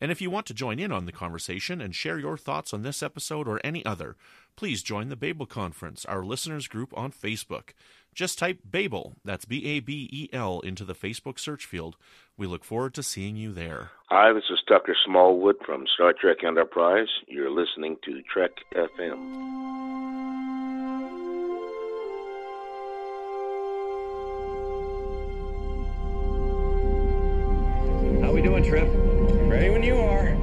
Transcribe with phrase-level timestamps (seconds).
[0.00, 2.82] And if you want to join in on the conversation and share your thoughts on
[2.82, 4.16] this episode or any other,
[4.56, 7.70] please join the Babel Conference, our listeners group on Facebook.
[8.14, 11.96] Just type Babel, that's B A B E L, into the Facebook search field.
[12.36, 13.90] We look forward to seeing you there.
[14.06, 17.08] Hi, this is Tucker Smallwood from Star Trek Enterprise.
[17.26, 19.58] You're listening to Trek FM.
[28.22, 29.07] How we doing, Trip?
[29.58, 30.36] Ready when you are.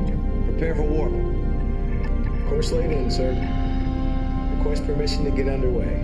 [0.44, 1.14] Prepare for warp.
[2.50, 3.32] Course laid in, sir.
[4.58, 6.04] Request permission to get underway.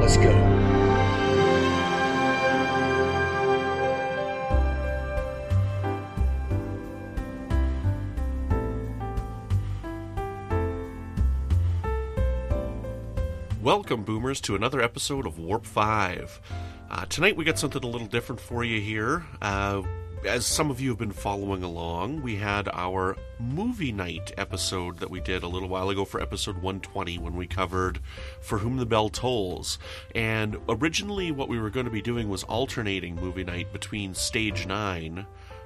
[0.00, 0.53] Let's go.
[13.64, 16.38] Welcome, Boomers, to another episode of Warp 5.
[16.90, 19.24] Uh, tonight we got something a little different for you here.
[19.40, 19.80] Uh,
[20.26, 25.08] as some of you have been following along, we had our movie night episode that
[25.08, 28.00] we did a little while ago for episode 120 when we covered
[28.42, 29.78] For Whom the Bell Tolls.
[30.14, 34.66] And originally, what we were going to be doing was alternating movie night between Stage
[34.66, 35.24] 9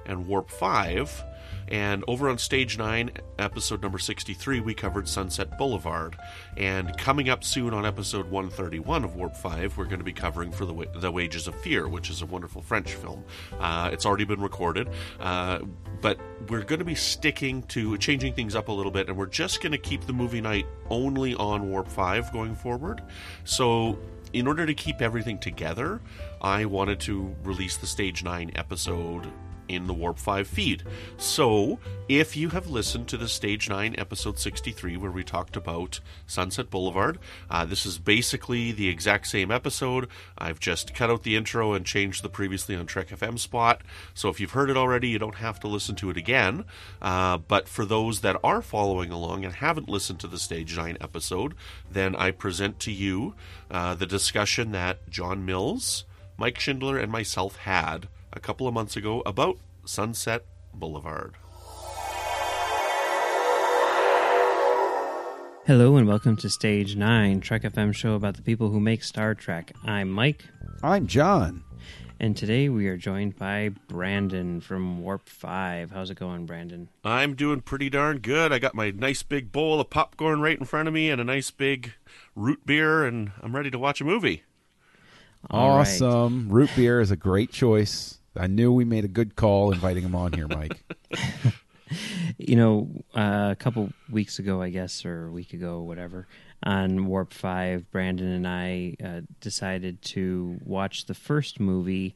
[0.09, 1.25] and Warp 5.
[1.69, 6.17] And over on Stage 9, episode number 63, we covered Sunset Boulevard.
[6.57, 10.51] And coming up soon on episode 131 of Warp 5, we're going to be covering
[10.51, 13.23] For the, Wa- the Wages of Fear, which is a wonderful French film.
[13.59, 15.59] Uh, it's already been recorded, uh,
[16.01, 19.27] but we're going to be sticking to changing things up a little bit, and we're
[19.27, 23.03] just going to keep the movie night only on Warp 5 going forward.
[23.43, 23.99] So
[24.33, 26.01] in order to keep everything together,
[26.41, 29.31] I wanted to release the Stage 9 episode
[29.69, 30.83] in the Warp 5 feed.
[31.17, 35.99] So, if you have listened to the Stage 9 episode 63 where we talked about
[36.25, 37.19] Sunset Boulevard,
[37.49, 40.07] uh, this is basically the exact same episode.
[40.37, 43.81] I've just cut out the intro and changed the previously on Trek FM spot.
[44.13, 46.65] So, if you've heard it already, you don't have to listen to it again.
[47.01, 50.97] Uh, but for those that are following along and haven't listened to the Stage 9
[50.99, 51.53] episode,
[51.89, 53.35] then I present to you
[53.69, 56.05] uh, the discussion that John Mills,
[56.37, 61.35] Mike Schindler, and myself had a couple of months ago about Sunset Boulevard.
[65.65, 69.35] Hello and welcome to Stage 9, Trek FM show about the people who make Star
[69.35, 69.71] Trek.
[69.85, 70.45] I'm Mike,
[70.81, 71.63] I'm John.
[72.19, 75.91] and today we are joined by Brandon from Warp 5.
[75.91, 76.89] How's it going, Brandon?
[77.03, 78.51] I'm doing pretty darn good.
[78.51, 81.25] I got my nice big bowl of popcorn right in front of me and a
[81.25, 81.93] nice big
[82.35, 84.43] root beer, and I'm ready to watch a movie.
[85.51, 85.81] All right.
[85.81, 86.49] awesome.
[86.49, 88.18] Root beer is a great choice.
[88.39, 90.81] I knew we made a good call inviting him on here, Mike.
[92.37, 96.27] You know, uh, a couple weeks ago, I guess, or a week ago, whatever,
[96.63, 102.13] on Warp 5, Brandon and I uh, decided to watch the first movie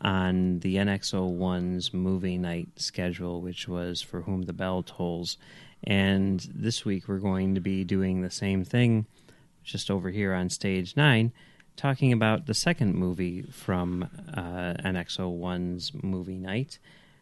[0.00, 5.38] on the NX01's movie night schedule, which was For Whom the Bell Tolls.
[5.82, 9.06] And this week we're going to be doing the same thing,
[9.62, 11.32] just over here on Stage 9,
[11.76, 16.78] talking about the second movie from uh, NX01's movie night,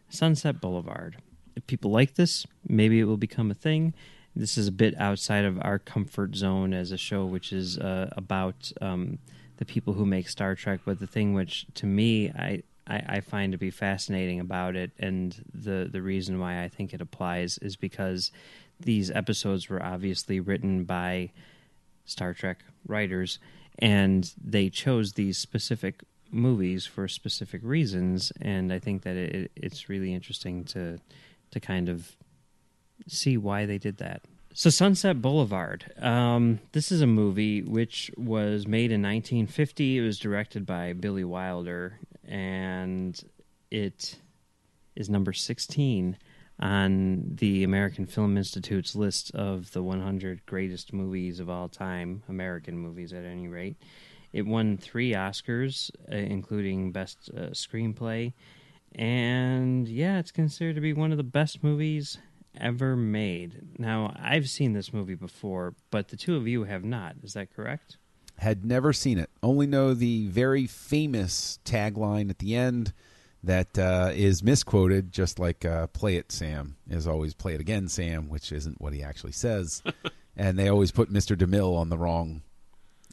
[0.09, 1.17] Sunset Boulevard.
[1.57, 3.95] If people like this, maybe it will become a thing.
[4.35, 8.09] This is a bit outside of our comfort zone as a show, which is uh,
[8.17, 9.19] about um,
[9.59, 10.81] the people who make Star Trek.
[10.85, 14.93] But the thing which, to me, I, I, I find to be fascinating about it,
[14.99, 18.33] and the the reason why I think it applies is because
[18.81, 21.31] these episodes were obviously written by
[22.07, 23.39] Star Trek writers,
[23.83, 28.33] and they chose these specific movies for specific reasons.
[28.41, 30.99] And I think that it, it's really interesting to
[31.51, 32.17] to kind of
[33.07, 34.23] see why they did that.
[34.55, 35.93] So, Sunset Boulevard.
[35.99, 39.99] Um, this is a movie which was made in 1950.
[39.99, 43.21] It was directed by Billy Wilder, and
[43.71, 44.17] it
[44.95, 46.17] is number 16
[46.63, 52.79] on the American Film Institute's list of the 100 greatest movies of all time, American
[52.79, 53.77] movies at any rate.
[54.33, 58.33] It won three Oscars, uh, including Best uh, Screenplay.
[58.95, 62.19] And yeah, it's considered to be one of the best movies
[62.61, 63.79] ever made.
[63.79, 67.17] Now, I've seen this movie before, but the two of you have not.
[67.25, 67.97] Is that correct?
[68.39, 69.31] Had never seen it.
[69.43, 72.93] Only know the very famous tagline at the end
[73.45, 77.89] that uh, is misquoted, just like uh, "Play it, Sam" is always "Play it again,
[77.89, 79.83] Sam," which isn't what he actually says.
[80.37, 82.43] and they always put Mister DeMille on the wrong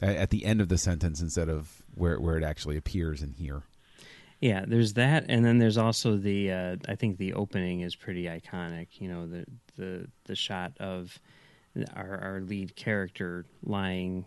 [0.02, 3.62] at the end of the sentence instead of where where it actually appears in here.
[4.40, 6.50] Yeah, there's that, and then there's also the.
[6.50, 8.88] Uh, I think the opening is pretty iconic.
[8.92, 9.44] You know, the
[9.76, 11.18] the the shot of
[11.94, 14.24] our our lead character lying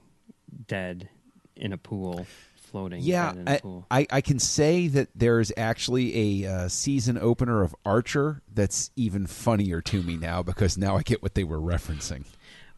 [0.67, 1.09] dead
[1.55, 2.27] in a pool,
[2.73, 3.01] floating.
[3.03, 3.51] Yeah, dead in a
[3.91, 3.99] I.
[3.99, 9.27] I, I can say that there's actually a uh, season opener of Archer that's even
[9.27, 12.25] funnier to me now because now I get what they were referencing.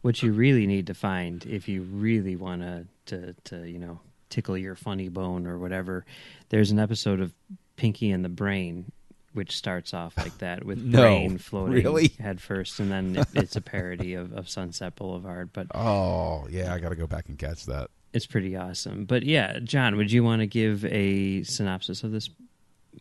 [0.02, 4.00] What you really need to find if you really want to to to you know
[4.28, 6.04] tickle your funny bone or whatever,
[6.50, 7.32] there's an episode of
[7.76, 8.92] Pinky and the Brain
[9.32, 12.08] which starts off like that with No, brain floating really?
[12.18, 15.50] head first, and then it, it's a parody of, of Sunset Boulevard.
[15.52, 17.90] But Oh yeah, I got to go back and catch that.
[18.16, 19.04] It's pretty awesome.
[19.04, 22.30] But yeah, John, would you want to give a synopsis of this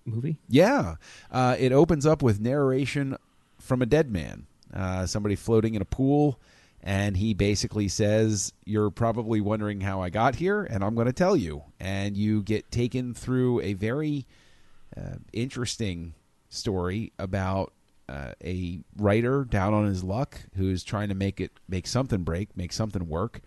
[0.05, 0.37] movie?
[0.49, 0.95] Yeah,
[1.31, 3.15] uh, it opens up with narration
[3.57, 6.39] from a dead man, uh, somebody floating in a pool,
[6.83, 11.13] and he basically says, "You're probably wondering how I got here, and I'm going to
[11.13, 14.27] tell you." And you get taken through a very
[14.97, 16.13] uh, interesting
[16.49, 17.71] story about
[18.09, 22.55] uh, a writer down on his luck who's trying to make it make something break,
[22.57, 23.39] make something work,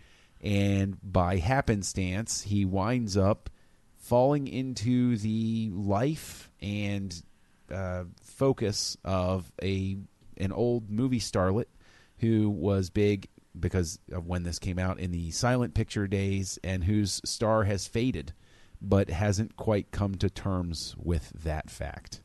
[0.43, 3.51] and by happenstance, he winds up
[3.97, 7.23] falling into the life and
[7.73, 9.99] uh, focus of a
[10.37, 11.67] an old movie starlet
[12.19, 16.85] who was big because of when this came out in the silent picture days and
[16.85, 18.33] whose star has faded
[18.81, 22.21] but hasn't quite come to terms with that fact.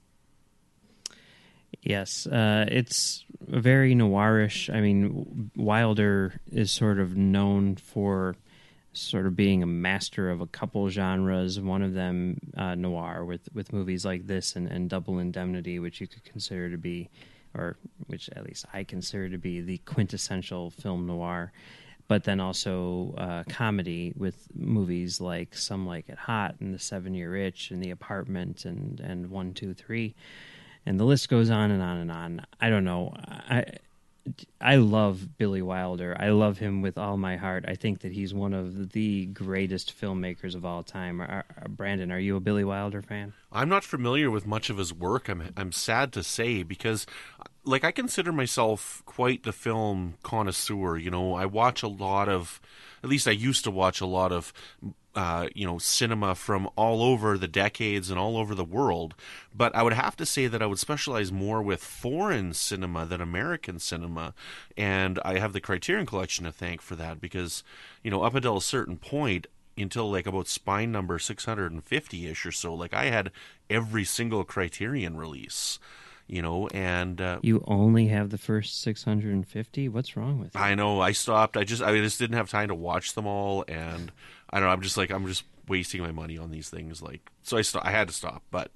[1.82, 4.74] Yes, uh, it's very noirish.
[4.74, 8.36] I mean, Wilder is sort of known for
[8.94, 11.60] sort of being a master of a couple genres.
[11.60, 16.00] One of them, uh, noir, with with movies like this and, and Double Indemnity, which
[16.00, 17.10] you could consider to be,
[17.54, 17.76] or
[18.08, 21.52] which at least I consider to be the quintessential film noir.
[22.08, 27.14] But then also uh, comedy with movies like Some Like It Hot and The Seven
[27.14, 30.16] Year Itch and The Apartment and and One Two Three
[30.86, 32.46] and the list goes on and on and on.
[32.60, 33.14] I don't know.
[33.18, 33.66] I
[34.62, 36.16] I love Billy Wilder.
[36.18, 37.66] I love him with all my heart.
[37.68, 41.22] I think that he's one of the greatest filmmakers of all time.
[41.68, 43.34] Brandon, are you a Billy Wilder fan?
[43.52, 45.28] I'm not familiar with much of his work.
[45.28, 47.06] I'm I'm sad to say because
[47.66, 51.34] like I consider myself quite the film connoisseur, you know.
[51.36, 52.62] I watch a lot of
[53.04, 54.54] at least I used to watch a lot of
[55.16, 59.14] uh, you know, cinema from all over the decades and all over the world.
[59.54, 63.22] But I would have to say that I would specialize more with foreign cinema than
[63.22, 64.34] American cinema.
[64.76, 67.64] And I have the Criterion Collection to thank for that because,
[68.04, 69.46] you know, up until a certain point,
[69.78, 73.32] until like about spine number 650 ish or so, like I had
[73.70, 75.78] every single Criterion release,
[76.28, 79.90] you know, and uh, You only have the first 650?
[79.90, 80.62] What's wrong with you?
[80.62, 81.58] I know I stopped.
[81.58, 84.12] I just I just didn't have time to watch them all, and
[84.50, 84.74] I don't know.
[84.74, 87.02] I'm just like I'm just wasting my money on these things.
[87.02, 88.44] Like so, I st- I had to stop.
[88.52, 88.72] But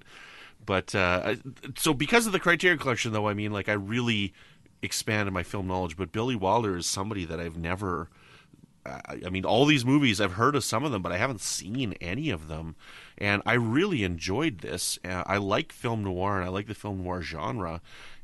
[0.64, 1.36] but uh,
[1.76, 4.34] so because of the Criterion Collection, though, I mean, like I really
[4.82, 5.96] expanded my film knowledge.
[5.96, 8.08] But Billy Wilder is somebody that I've never.
[8.88, 11.94] I mean, all these movies I've heard of some of them, but I haven't seen
[12.00, 12.76] any of them,
[13.16, 14.98] and I really enjoyed this.
[15.04, 17.80] Uh, I like film noir, and I like the film noir genre,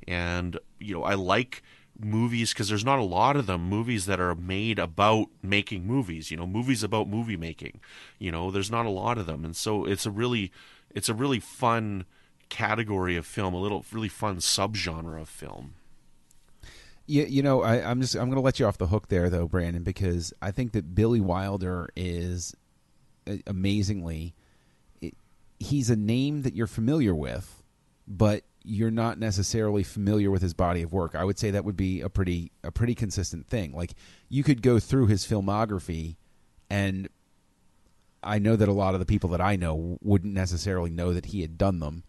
[0.07, 1.63] and you know, I like
[1.99, 3.69] movies because there's not a lot of them.
[3.69, 7.81] Movies that are made about making movies, you know, movies about movie making.
[8.19, 10.53] You know, there's not a lot of them, and so it's a really,
[10.91, 12.05] it's a really fun
[12.49, 15.75] category of film, a little really fun subgenre of film.
[17.07, 19.29] You, you know, I, I'm just I'm going to let you off the hook there,
[19.29, 22.55] though, Brandon, because I think that Billy Wilder is
[23.29, 24.35] uh, amazingly.
[25.01, 25.15] It,
[25.59, 27.63] he's a name that you're familiar with,
[28.09, 31.15] but you're not necessarily familiar with his body of work.
[31.15, 33.73] I would say that would be a pretty a pretty consistent thing.
[33.75, 33.95] Like
[34.31, 36.17] you could go through his filmography,
[36.71, 37.09] and
[38.23, 41.27] I know that a lot of the people that I know wouldn't necessarily know that
[41.27, 42.05] he had done them,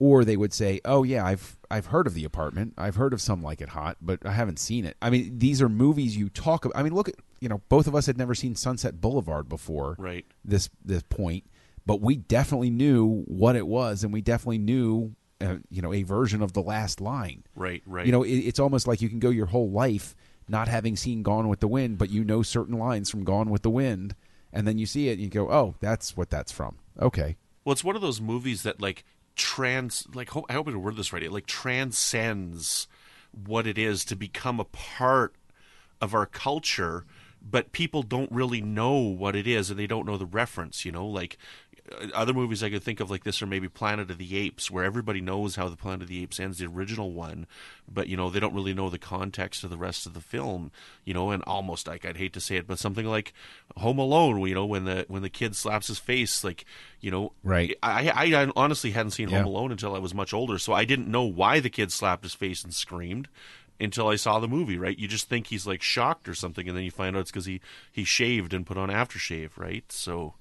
[0.00, 2.74] or they would say, "Oh yeah, I've I've heard of the apartment.
[2.76, 5.62] I've heard of Some Like It Hot, but I haven't seen it." I mean, these
[5.62, 6.76] are movies you talk about.
[6.76, 9.94] I mean, look at you know, both of us had never seen Sunset Boulevard before
[9.98, 10.26] Right.
[10.44, 11.44] this this point,
[11.86, 16.02] but we definitely knew what it was, and we definitely knew uh, you know a
[16.02, 17.44] version of the last line.
[17.54, 18.06] Right, right.
[18.06, 20.16] You know, it, it's almost like you can go your whole life
[20.48, 23.62] not having seen Gone with the Wind, but you know certain lines from Gone with
[23.62, 24.16] the Wind,
[24.52, 27.36] and then you see it and you go, "Oh, that's what that's from." Okay.
[27.64, 29.04] Well, it's one of those movies that like
[29.40, 31.22] trans like I hope I word this right.
[31.22, 32.86] It like transcends
[33.46, 35.34] what it is to become a part
[36.00, 37.04] of our culture
[37.42, 40.84] but people don't really know what it is and they don't know the reference.
[40.84, 41.38] You know, like
[42.14, 44.84] other movies I could think of like this are maybe Planet of the Apes, where
[44.84, 47.46] everybody knows how the Planet of the Apes ends, the original one,
[47.92, 50.70] but you know they don't really know the context of the rest of the film.
[51.04, 53.32] You know, and almost like I'd hate to say it, but something like
[53.76, 56.64] Home Alone, you know, when the when the kid slaps his face, like
[57.00, 57.76] you know, Right.
[57.82, 59.38] I I honestly hadn't seen Yeah.
[59.38, 62.22] Home Alone until I was much older, so I didn't know why the kid slapped
[62.22, 63.28] his face and screamed
[63.80, 64.78] until I saw the movie.
[64.78, 64.98] Right?
[64.98, 67.46] You just think he's like shocked or something, and then you find out it's because
[67.46, 69.56] he he shaved and put on aftershave.
[69.56, 69.90] Right?
[69.90, 70.34] So.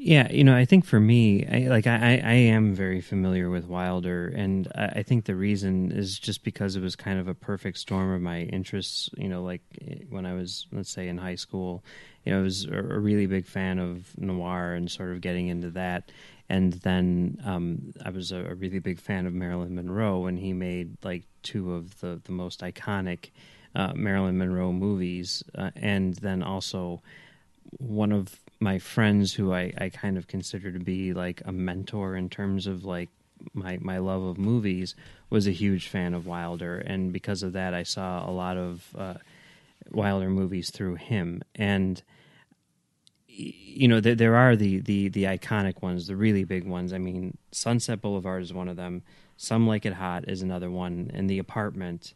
[0.00, 3.66] Yeah, you know, I think for me, I, like I, I am very familiar with
[3.66, 7.34] Wilder, and I, I think the reason is just because it was kind of a
[7.34, 9.10] perfect storm of my interests.
[9.16, 11.82] You know, like eh, when I was, let's say, in high school,
[12.24, 15.70] you know, I was a, really big fan of noir and sort of getting into
[15.70, 16.12] that.
[16.48, 20.52] And then um, I was a, a really big fan of Marilyn Monroe, and he
[20.52, 23.30] made like two of the the most iconic
[23.74, 27.02] uh, Marilyn Monroe movies, uh, and then also
[27.78, 32.16] one of my friends who I, I kind of consider to be like a mentor
[32.16, 33.08] in terms of like
[33.52, 34.96] my my love of movies
[35.30, 36.78] was a huge fan of Wilder.
[36.78, 39.14] And because of that I saw a lot of uh,
[39.90, 41.42] Wilder movies through him.
[41.54, 42.02] And
[43.28, 46.92] you know there, there are the, the the iconic ones the really big ones.
[46.92, 49.02] I mean Sunset Boulevard is one of them.
[49.36, 51.12] Some Like It Hot is another one.
[51.14, 52.14] And The Apartment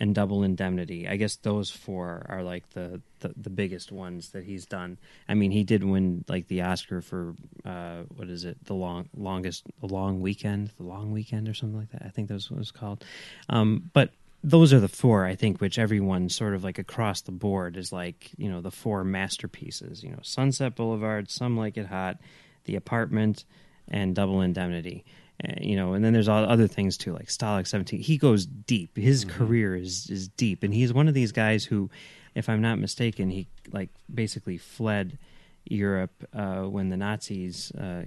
[0.00, 1.08] and Double Indemnity.
[1.08, 4.98] I guess those four are like the, the, the biggest ones that he's done.
[5.28, 8.64] I mean, he did win like the Oscar for uh, what is it?
[8.64, 12.02] The long longest the long weekend, the long weekend or something like that.
[12.04, 13.04] I think that's what it's called.
[13.48, 14.10] Um, but
[14.44, 17.90] those are the four I think which everyone sort of like across the board is
[17.90, 20.02] like you know the four masterpieces.
[20.02, 22.18] You know, Sunset Boulevard, Some Like It Hot,
[22.64, 23.44] The Apartment,
[23.88, 25.04] and Double Indemnity.
[25.46, 28.00] Uh, you know, and then there's all other things too, like Stalag 17.
[28.00, 28.96] He goes deep.
[28.96, 31.90] His career is is deep, and he's one of these guys who,
[32.34, 35.18] if I'm not mistaken, he like basically fled
[35.64, 38.04] Europe uh, when the Nazis uh,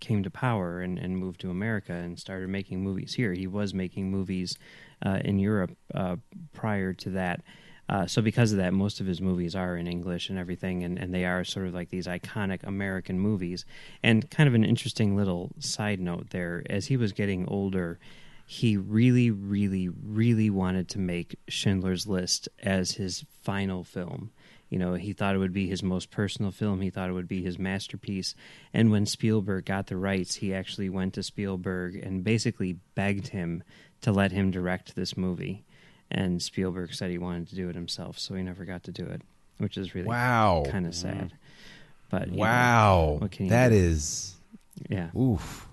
[0.00, 3.32] came to power and, and moved to America and started making movies here.
[3.32, 4.56] He was making movies
[5.04, 6.16] uh, in Europe uh,
[6.52, 7.40] prior to that.
[7.88, 10.98] Uh, so because of that, most of his movies are in English and everything, and,
[10.98, 13.64] and they are sort of like these iconic American movies.
[14.02, 17.98] And kind of an interesting little side note there, as he was getting older,
[18.46, 24.32] he really, really, really wanted to make Schindler's List as his final film.
[24.68, 26.82] You know, he thought it would be his most personal film.
[26.82, 28.34] He thought it would be his masterpiece.
[28.74, 33.62] And when Spielberg got the rights, he actually went to Spielberg and basically begged him
[34.02, 35.64] to let him direct this movie
[36.10, 39.04] and Spielberg said he wanted to do it himself, so he never got to do
[39.04, 39.22] it,
[39.58, 40.64] which is really Wow.
[40.68, 41.32] kind of sad.
[42.10, 43.16] But you know, Wow.
[43.20, 43.74] what can That do?
[43.76, 44.34] is
[44.88, 45.66] yeah, oof.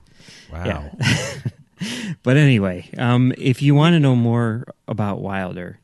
[0.52, 0.66] Wow.
[0.66, 1.38] Yeah.
[2.24, 5.80] but anyway, um, if you want to know more about Wilder,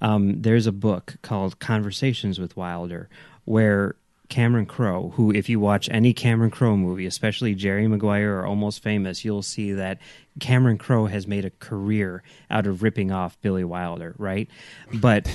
[0.00, 3.08] um, there's a book called Conversations with Wilder,
[3.44, 3.94] where
[4.28, 8.82] Cameron Crowe, who, if you watch any Cameron Crowe movie, especially Jerry Maguire or Almost
[8.82, 9.98] Famous, you'll see that
[10.40, 14.48] Cameron Crowe has made a career out of ripping off Billy Wilder, right?
[14.92, 15.28] But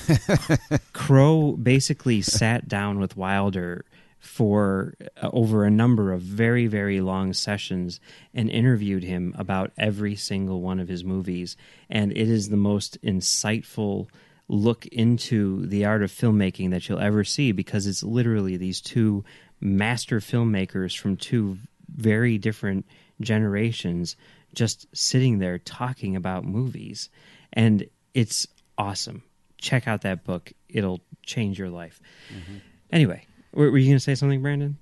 [0.93, 3.85] Crowe basically sat down with Wilder
[4.21, 7.99] for uh, over a number of very very long sessions
[8.35, 11.57] and interviewed him about every single one of his movies
[11.89, 14.07] and it is the most insightful
[14.47, 19.23] look into the art of filmmaking that you'll ever see because it's literally these two
[19.59, 21.57] master filmmakers from two
[21.89, 22.85] very different
[23.21, 24.15] generations
[24.53, 27.09] just sitting there talking about movies.
[27.53, 29.23] And it's awesome.
[29.57, 30.51] Check out that book.
[30.69, 31.99] It'll change your life.
[32.33, 32.57] Mm-hmm.
[32.91, 34.77] Anyway were, were you going to say something brandon?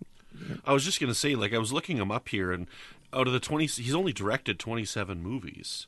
[0.66, 2.68] I was just gonna say, like, I was looking him up here, and
[3.12, 5.86] out of the twenty, he's only directed twenty-seven movies.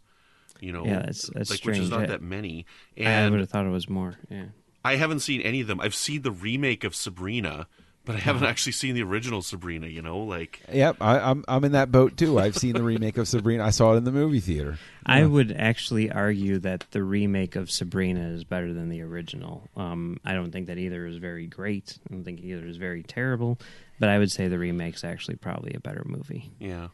[0.60, 2.66] You know, Yeah, that's- that's like which is not I- that many.
[2.98, 4.48] i would have thought it was more yeah.
[4.84, 5.80] I haven't seen any of them.
[5.80, 7.68] I've seen the remake of Sabrina,
[8.06, 9.88] but I haven't actually seen the original Sabrina.
[9.88, 12.40] You know, like Yep, I, I'm I'm in that boat too.
[12.40, 13.64] I've seen the remake of Sabrina.
[13.64, 14.78] I saw it in the movie theater.
[15.06, 19.68] I would actually argue that the remake of Sabrina is better than the original.
[19.76, 21.98] Um, I don't think that either is very great.
[22.10, 23.60] I don't think either is very terrible,
[24.00, 26.90] but I would say the remake's actually probably a better movie, yeah.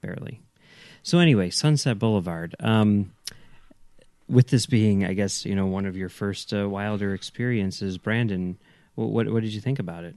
[0.00, 0.40] barely.
[1.02, 2.54] So anyway, Sunset Boulevard.
[2.60, 3.12] Um,
[4.28, 8.58] with this being, I guess you know one of your first uh, Wilder experiences, Brandon.
[8.94, 10.16] What, what what did you think about it?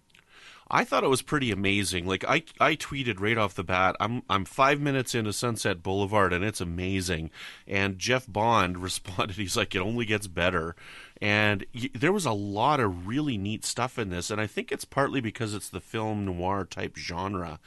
[0.73, 2.07] I thought it was pretty amazing.
[2.07, 6.31] Like I, I tweeted right off the bat, I'm I'm five minutes into Sunset Boulevard
[6.31, 7.29] and it's amazing.
[7.67, 10.75] And Jeff Bond responded, he's like, it only gets better.
[11.21, 14.71] And y- there was a lot of really neat stuff in this, and I think
[14.71, 17.59] it's partly because it's the film noir type genre.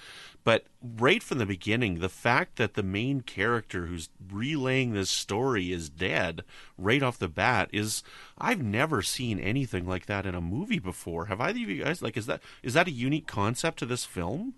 [0.45, 5.73] But right from the beginning, the fact that the main character who's relaying this story
[5.73, 6.45] is dead
[6.77, 8.03] right off the bat is
[8.37, 11.27] I've never seen anything like that in a movie before.
[11.27, 14.05] Have either of you guys like is that is that a unique concept to this
[14.05, 14.55] film?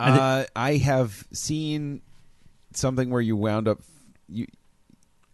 [0.00, 2.02] Uh, I have seen
[2.72, 3.80] something where you wound up
[4.28, 4.46] you.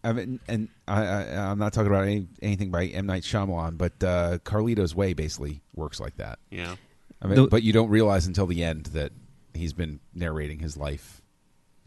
[0.03, 3.77] I mean, and I, I, I'm not talking about any, anything by M Night Shyamalan,
[3.77, 6.37] but uh, Carlito's Way basically works like that.
[6.51, 6.75] Yeah.
[7.21, 9.11] I mean, The- but you don't realize until the end that
[9.53, 11.21] he's been narrating his life.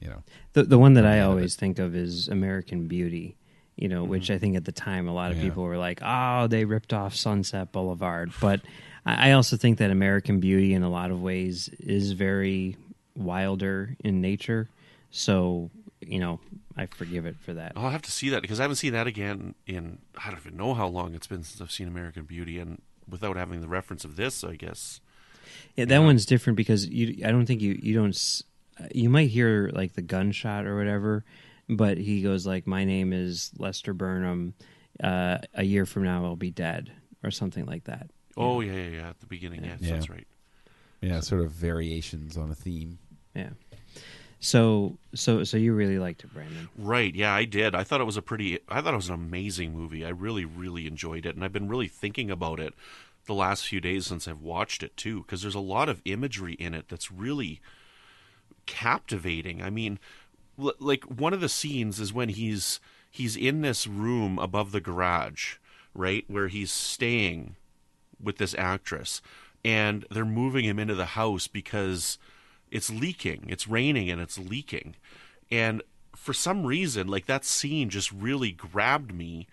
[0.01, 3.37] You know, The the one that I Yeah, but- always think of is American Beauty.
[3.77, 5.45] You know, which I think at the time a lot of Mm-hmm.
[5.47, 5.51] Yeah.
[5.51, 8.61] people were like, "Oh, they ripped off Sunset Boulevard." But
[9.07, 12.77] I I also think that American Beauty, in a lot of ways, is very
[13.15, 14.69] wilder in nature.
[15.11, 15.71] So
[16.01, 16.39] you know,
[16.77, 17.73] I forgive it for that.
[17.77, 20.57] I'll have to see that because I haven't seen that again in I don't even
[20.57, 24.05] know how long it's been since I've seen American Beauty, and without having the reference
[24.05, 25.01] of this, I guess.
[25.76, 27.25] Yeah, that one's different because you.
[27.25, 27.78] I don't think you.
[27.83, 28.43] You don't.
[28.95, 31.25] You might hear like the gunshot or whatever,
[31.69, 34.55] but he goes like, "My name is Lester Burnham.
[35.02, 36.90] Uh, a year from now, I'll be dead,"
[37.23, 38.11] or something like that.
[38.37, 39.09] Oh yeah, yeah, yeah.
[39.11, 39.93] At the beginning, yes, Yeah.
[39.95, 40.26] that's right.
[41.00, 42.99] yeah, sort of variations on a theme.
[43.35, 43.50] Yeah.
[44.40, 46.69] So, so, so you really liked it, Brandon?
[46.78, 47.75] Right, yeah, I did.
[47.75, 48.61] I thought it was a pretty.
[48.69, 50.05] I thought it was an amazing movie.
[50.05, 52.73] I really, really enjoyed it, and I've been really thinking about it
[53.29, 56.55] the last few days since I've watched it too, because there's a lot of imagery
[56.55, 57.61] in it that's really
[58.67, 59.63] captivating.
[59.63, 60.01] I mean,
[60.59, 62.81] l- like one of the scenes is when he's
[63.11, 65.57] he's in this room above the garage,
[65.95, 67.55] right, where he's staying
[68.21, 69.23] with this actress,
[69.65, 72.19] and they're moving him into the house because
[72.71, 73.47] it's leaking.
[73.49, 74.97] It's raining and it's leaking.
[75.51, 75.83] And
[76.15, 79.47] for some reason, like that scene just really grabbed me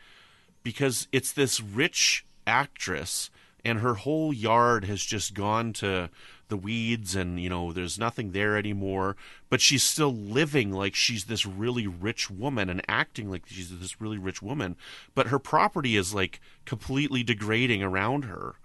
[0.63, 3.29] because it's this rich actress
[3.65, 6.09] and her whole yard has just gone to
[6.47, 9.17] the weeds and you know there's nothing there anymore
[9.49, 13.99] but she's still living like she's this really rich woman and acting like she's this
[13.99, 14.75] really rich woman
[15.15, 18.55] but her property is like completely degrading around her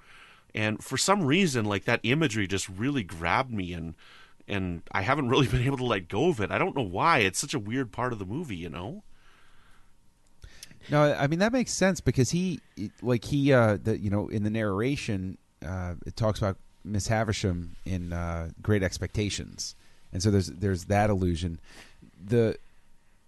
[0.55, 3.95] and for some reason like that imagery just really grabbed me and
[4.47, 6.51] and I haven't really been able to let go of it.
[6.51, 7.19] I don't know why.
[7.19, 9.05] It's such a weird part of the movie, you know.
[10.89, 12.61] No, I mean that makes sense because he,
[13.03, 17.77] like he, uh, the you know, in the narration, uh, it talks about Miss Havisham
[17.85, 19.75] in uh, Great Expectations,
[20.13, 21.61] and so there's there's that illusion.
[22.25, 22.57] The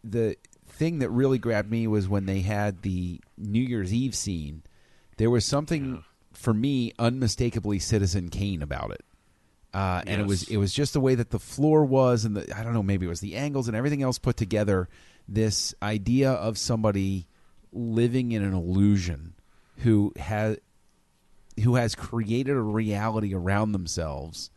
[0.02, 0.36] the
[0.66, 4.62] thing that really grabbed me was when they had the New Year's Eve scene.
[5.18, 9.04] There was something for me unmistakably Citizen Kane about it.
[9.74, 12.56] Uh, and it was it was just the way that the floor was, and the
[12.56, 14.88] I don't know, maybe it was the angles and everything else put together.
[15.26, 17.26] This idea of somebody
[17.72, 19.34] living in an illusion
[19.78, 20.58] who has
[21.62, 24.50] who has created a reality around themselves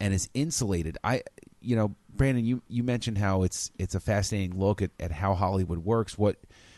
[0.00, 0.96] and is insulated.
[1.02, 1.22] I,
[1.60, 5.34] you know, Brandon, you you mentioned how it's it's a fascinating look at, at how
[5.34, 6.16] Hollywood works.
[6.16, 6.36] What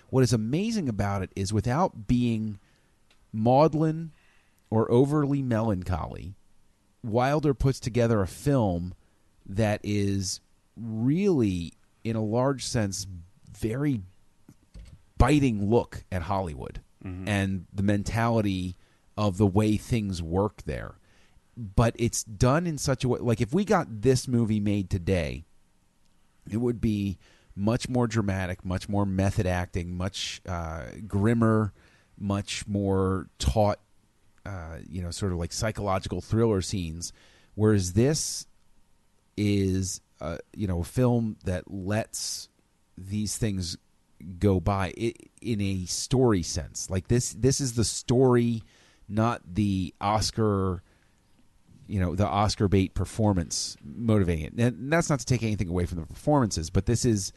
[0.08, 2.58] what is amazing about it is without being
[3.32, 4.12] maudlin
[4.70, 6.34] or overly melancholy,
[7.02, 8.94] Wilder puts together a film
[9.46, 10.40] that is
[10.76, 11.72] really,
[12.04, 13.06] in a large sense,
[13.50, 14.02] very
[15.20, 16.80] biting look at Hollywood
[17.28, 18.76] and the mentality
[19.16, 20.96] of the way things work there.
[21.56, 25.44] But it's done in such a way like if we got this movie made today,
[26.50, 27.18] it would be
[27.54, 31.72] much more dramatic, much more method acting, much uh, grimmer,
[32.18, 33.78] much more taut,
[34.46, 37.12] uh, you know, sort of like psychological thriller scenes.
[37.54, 38.46] Whereas this
[39.36, 42.48] is, uh, you know, a film that lets
[42.96, 43.76] these things
[44.38, 44.90] go by
[45.40, 46.90] in a story sense.
[46.90, 48.62] Like this, this is the story,
[49.08, 50.82] not the Oscar
[51.90, 54.52] you know the Oscar bait performance motivating it.
[54.52, 57.32] And that's not to take anything away from the performances, but this is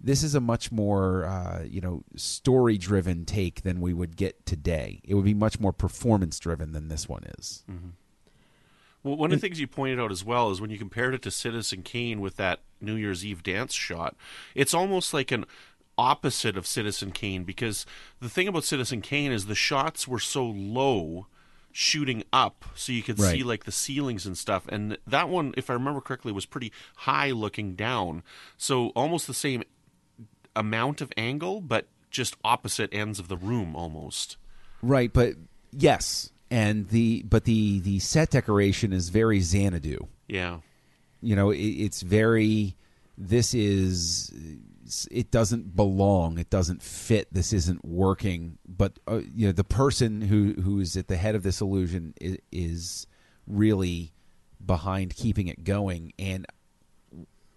[0.00, 4.44] this is a much more uh, you know story driven take than we would get
[4.44, 5.00] today.
[5.04, 7.64] It would be much more performance driven than this one is.
[9.04, 11.22] Well, one of the things you pointed out as well is when you compared it
[11.22, 14.16] to Citizen Kane with that New Year's Eve dance shot,
[14.54, 15.44] it's almost like an
[15.98, 17.84] opposite of Citizen Kane because
[18.20, 21.26] the thing about Citizen Kane is the shots were so low
[21.74, 23.32] shooting up so you could Right.
[23.38, 26.70] see like the ceilings and stuff and that one if i remember correctly was pretty
[26.96, 28.22] high looking down
[28.58, 29.62] so almost the same
[30.54, 34.36] amount of angle but just opposite ends of the room almost
[34.82, 35.34] Right, but
[35.70, 40.08] yes, and the but the the set decoration is very Xanadu.
[40.28, 40.58] yeah
[41.22, 42.76] you know it, it's very
[43.16, 44.30] this is
[45.10, 46.38] it doesn't belong.
[46.38, 47.32] It doesn't fit.
[47.32, 48.58] This isn't working.
[48.66, 52.14] But uh, you know, the person who who is at the head of this illusion
[52.20, 53.06] is, is
[53.46, 54.12] really
[54.64, 56.12] behind keeping it going.
[56.18, 56.46] And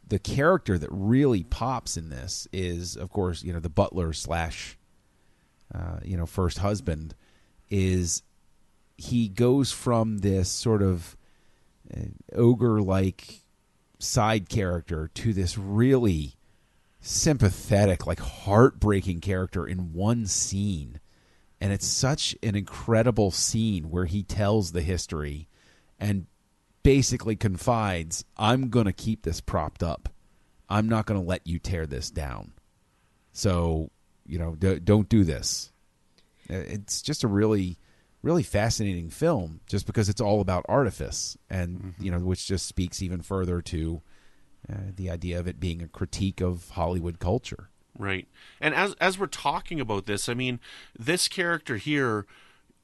[0.07, 4.77] the character that really pops in this is, of course, you know, the butler slash,
[5.73, 7.15] uh, you know, first husband.
[7.69, 8.21] Is
[8.97, 11.17] he goes from this sort of
[11.95, 12.01] uh,
[12.33, 13.41] ogre like
[13.99, 16.35] side character to this really
[17.05, 20.99] sympathetic, like heartbreaking character in one scene.
[21.61, 25.47] And it's such an incredible scene where he tells the history
[25.99, 26.25] and
[26.81, 30.09] basically confides, I'm going to keep this propped up.
[30.67, 32.53] I'm not going to let you tear this down.
[33.33, 33.91] So,
[34.25, 35.71] you know, d- don't do this.
[36.49, 37.77] It's just a really,
[38.23, 42.03] really fascinating film just because it's all about artifice and, mm-hmm.
[42.03, 44.01] you know, which just speaks even further to
[44.71, 47.69] uh, the idea of it being a critique of Hollywood culture.
[47.97, 48.27] Right.
[48.59, 50.59] And as as we're talking about this, I mean,
[50.97, 52.25] this character here,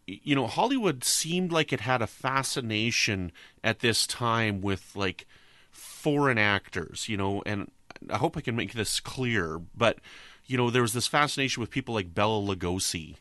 [0.08, 3.32] you know, Hollywood seemed like it had a fascination
[3.63, 5.28] at this time with like
[5.70, 7.72] foreign actors, you know, and
[8.10, 10.00] I hope I can make this clear, but
[10.46, 13.15] you know, there was this fascination with people like Bela Lugosi,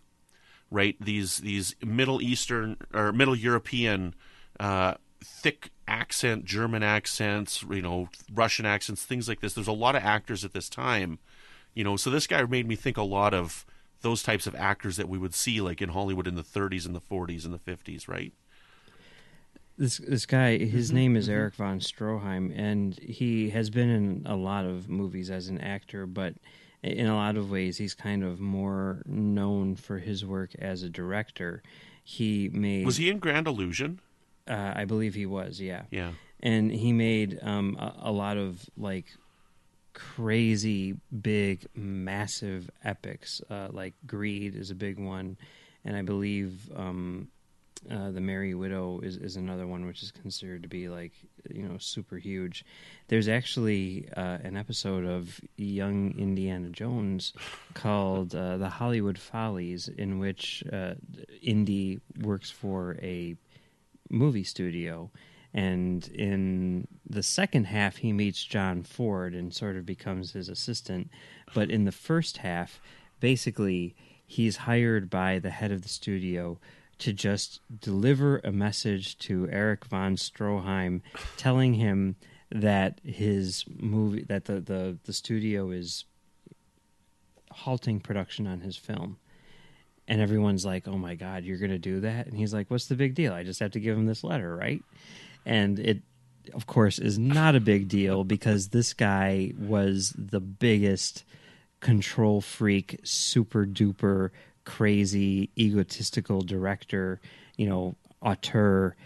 [0.71, 0.97] right?
[1.01, 4.15] These these Middle Eastern or Middle European
[4.59, 9.55] uh, thick accent, German accents, you know, Russian accents, things like this.
[9.55, 11.19] There's a lot of actors at this time,
[11.75, 11.97] you know.
[11.97, 13.67] So this guy made me think a lot of
[14.03, 16.95] those types of actors that we would see like in Hollywood in the 30s and
[16.95, 18.33] the 40s and the 50s, right?
[19.77, 21.39] This this guy, his mm-hmm, name is mm-hmm.
[21.39, 26.07] Erich von Stroheim, and he has been in a lot of movies as an actor,
[26.07, 26.35] but
[26.83, 30.91] in a lot of ways, he's kind of more known for his work as a
[30.91, 31.63] director.
[32.05, 34.01] He made was he in Grand Illusion?
[34.51, 35.83] Uh, I believe he was, yeah.
[35.91, 36.13] Yeah.
[36.41, 39.07] And he made um, a, a, lot of like
[39.93, 43.41] crazy, big, massive epics.
[43.49, 45.37] Uh, like Greed is a big one,
[45.85, 47.29] and I believe um,
[47.89, 51.13] uh, the Merry Widow is, is another one which is considered to be like
[51.49, 52.65] you know super huge.
[53.09, 57.33] There's actually uh, an episode of Young Indiana Jones
[57.75, 60.95] called uh, The Hollywood Follies, in which uh,
[61.43, 63.37] Indy works for a
[64.11, 65.11] movie studio.
[65.53, 71.11] And in the second half, he meets John Ford and sort of becomes his assistant.
[71.55, 72.81] But in the first half,
[73.19, 73.97] basically,
[74.27, 76.59] he's hired by the head of the studio
[76.99, 81.01] to just deliver a message to Erich von Stroheim,
[81.37, 82.17] telling him
[82.53, 86.05] that his movie, that the, the, the studio is
[87.51, 89.17] halting production on his film
[90.11, 92.87] and everyone's like, "Oh my god, you're going to do that?" And he's like, "What's
[92.87, 93.33] the big deal?
[93.33, 94.83] I just have to give him this letter, right?"
[95.47, 96.03] And it
[96.53, 101.25] of course is not a big deal because this guy was the biggest
[101.79, 104.31] control freak, super duper
[104.65, 107.21] crazy egotistical director,
[107.57, 108.97] you know, auteur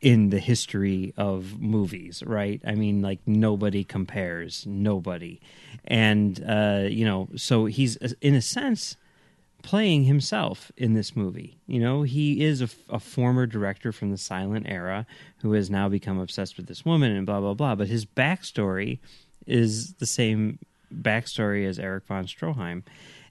[0.00, 2.62] in the history of movies, right?
[2.66, 5.40] I mean, like nobody compares, nobody.
[5.84, 8.96] And uh, you know, so he's in a sense
[9.62, 11.58] playing himself in this movie.
[11.66, 15.06] You know, he is a, a, former director from the silent era
[15.38, 17.74] who has now become obsessed with this woman and blah blah blah.
[17.74, 18.98] But his backstory
[19.46, 20.58] is the same
[20.92, 22.82] backstory as Erich von Stroheim.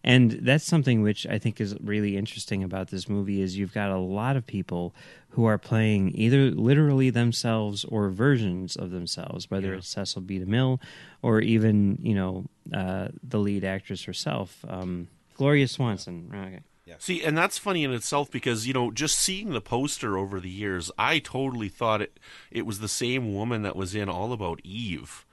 [0.04, 3.92] And that's something which I think is really interesting about this movie is you've got
[3.92, 4.96] a lot of people
[5.32, 9.78] who are playing either literally themselves or versions of themselves, whether yeah.
[9.78, 10.40] it's Cecil B.
[10.40, 10.80] DeMille
[11.22, 14.64] or even, you know, uh, the lead actress herself.
[14.70, 16.30] Um, Gloria Swanson.
[16.36, 16.60] Okay.
[16.86, 16.96] Yeah.
[17.00, 20.50] See, and that's funny in itself because you know, just seeing the poster over the
[20.50, 22.20] years, I totally thought it
[22.52, 25.26] it was the same woman that was in All About Eve.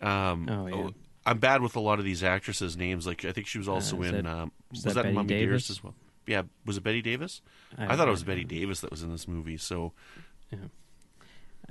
[0.00, 0.74] Um, oh yeah.
[0.76, 0.90] Oh,
[1.26, 3.08] I'm bad with a lot of these actresses' names.
[3.08, 4.14] Like I think she was uh, also uh, in.
[4.24, 5.46] That, um, was that, that Mummy Davis?
[5.48, 5.94] Dearest as well?
[6.28, 7.42] Yeah, was it Bette Davis?
[7.76, 9.56] I, I thought it was Bette Davis that was in this movie.
[9.56, 9.92] So,
[10.52, 10.68] yeah,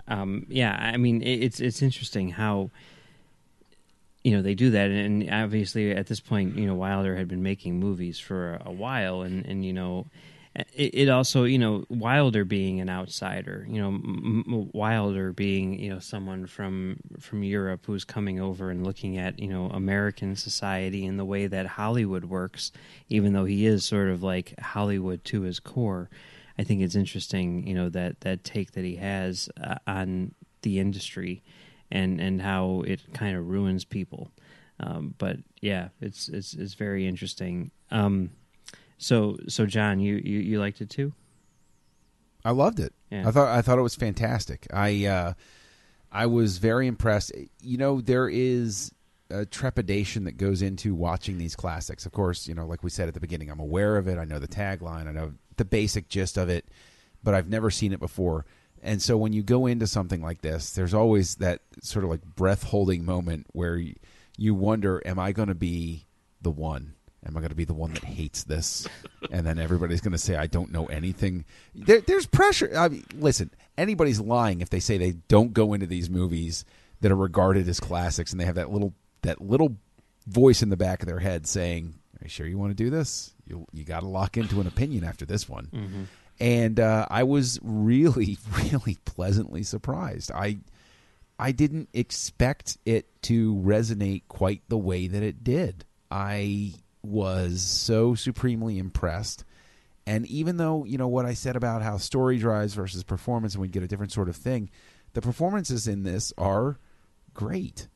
[0.09, 0.75] um, yeah.
[0.77, 2.71] I mean, it, it's it's interesting how
[4.23, 4.89] you know they do that.
[4.91, 9.21] And obviously at this point you know wilder had been making movies for a, while.
[9.21, 10.07] And and you know
[10.55, 15.89] it, it, also you know wilder being an outsider you know M- wilder being you
[15.89, 21.05] know someone from from europe who's coming over and looking at you know american society
[21.05, 22.71] and the way that hollywood works
[23.09, 26.09] even though he is sort of like hollywood to his core
[26.57, 30.79] i think it's interesting you know that that take that he has uh, on the
[30.79, 31.43] industry
[31.91, 34.31] and and how it kind of ruins people.
[34.79, 37.71] Um, but yeah, it's it's it's very interesting.
[37.91, 38.31] Um,
[38.97, 41.13] so so John, you, you you liked it too?
[42.45, 42.93] I loved it.
[43.11, 43.27] Yeah.
[43.27, 44.67] I thought I thought it was fantastic.
[44.73, 45.33] I uh,
[46.11, 47.31] I was very impressed.
[47.61, 48.93] You know, there is
[49.29, 52.05] a trepidation that goes into watching these classics.
[52.05, 54.17] Of course, you know, like we said at the beginning, I'm aware of it.
[54.17, 55.07] I know the tagline.
[55.07, 56.65] I know the basic gist of it,
[57.23, 58.45] but I've never seen it before.
[58.81, 62.23] And so when you go into something like this, there's always that sort of like
[62.23, 63.95] breath holding moment where you,
[64.37, 66.05] you wonder, am I going to be
[66.41, 66.93] the one?
[67.25, 68.87] Am I going to be the one that hates this?
[69.29, 71.43] And then everybody's going to say, I don't know anything.
[71.75, 72.71] There, there's pressure.
[72.75, 76.63] I mean, listen, anybody's lying if they say they don't go into these movies
[77.01, 79.75] that are regarded as classics and they have that little that little
[80.27, 82.89] voice in the back of their head saying, "Are you sure you want to do
[82.89, 83.33] this?
[83.45, 86.03] You you got to lock into an opinion after this one." Mm-hmm.
[86.39, 88.37] And uh, I was really,
[88.71, 90.31] really pleasantly surprised.
[90.31, 90.59] I
[91.39, 95.85] I didn't expect it to resonate quite the way that it did.
[96.11, 99.45] I was so supremely impressed.
[100.05, 103.61] And even though, you know, what I said about how story drives versus performance and
[103.61, 104.69] we get a different sort of thing,
[105.13, 106.77] the performances in this are
[107.33, 107.87] great.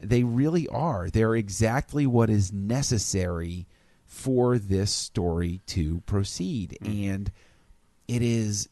[0.00, 1.10] They really are.
[1.10, 3.66] They're exactly what is necessary
[4.06, 6.78] for this story to proceed.
[6.82, 7.30] And
[8.08, 8.68] it is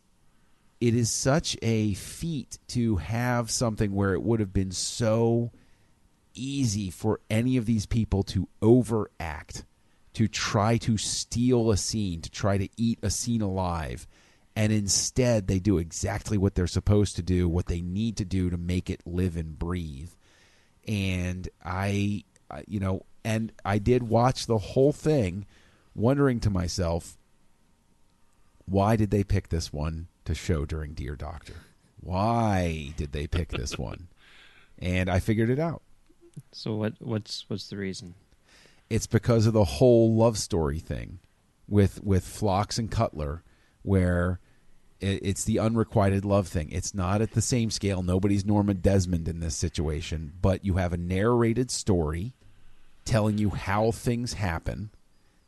[0.80, 5.50] it is such a feat to have something where it would have been so
[6.34, 9.64] easy for any of these people to overact,
[10.12, 14.06] to try to steal a scene, to try to eat a scene alive.
[14.56, 18.50] And instead, they do exactly what they're supposed to do, what they need to do
[18.50, 20.10] to make it live and breathe.
[20.86, 22.24] And I,
[22.66, 25.46] you know, and I did watch the whole thing
[25.94, 27.16] wondering to myself,
[28.66, 31.54] why did they pick this one to show during Dear Doctor?
[32.00, 34.08] Why did they pick this one?
[34.78, 35.82] And I figured it out.
[36.52, 38.14] So what what's what's the reason?
[38.90, 41.20] It's because of the whole love story thing
[41.68, 43.42] with with Phlox and Cutler,
[43.82, 44.40] where
[45.00, 46.70] it, it's the unrequited love thing.
[46.70, 48.02] It's not at the same scale.
[48.02, 52.34] Nobody's Norma Desmond in this situation, but you have a narrated story
[53.04, 54.90] telling you how things happen,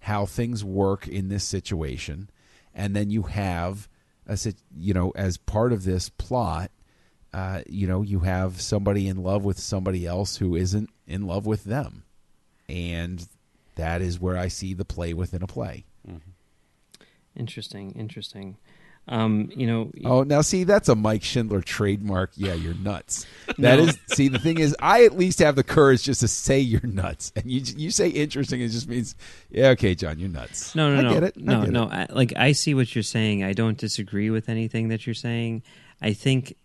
[0.00, 2.30] how things work in this situation,
[2.76, 3.88] and then you have
[4.28, 4.38] a
[4.76, 6.70] you know as part of this plot
[7.32, 11.46] uh, you know you have somebody in love with somebody else who isn't in love
[11.46, 12.04] with them.
[12.68, 13.26] And
[13.74, 15.84] that is where i see the play within a play.
[17.36, 18.56] Interesting, interesting.
[19.08, 23.24] Um, you know, oh now see that's a mike schindler trademark yeah you're nuts
[23.58, 26.58] That is see the thing is i at least have the courage just to say
[26.58, 29.14] you're nuts and you you say interesting it just means
[29.48, 31.34] yeah okay john you're nuts No, no, I no, get it.
[31.38, 31.84] I no, no.
[31.84, 31.92] it.
[31.92, 33.44] I, like I see what you're saying.
[33.44, 35.62] I don't disagree with anything that you're saying.
[36.02, 36.56] I think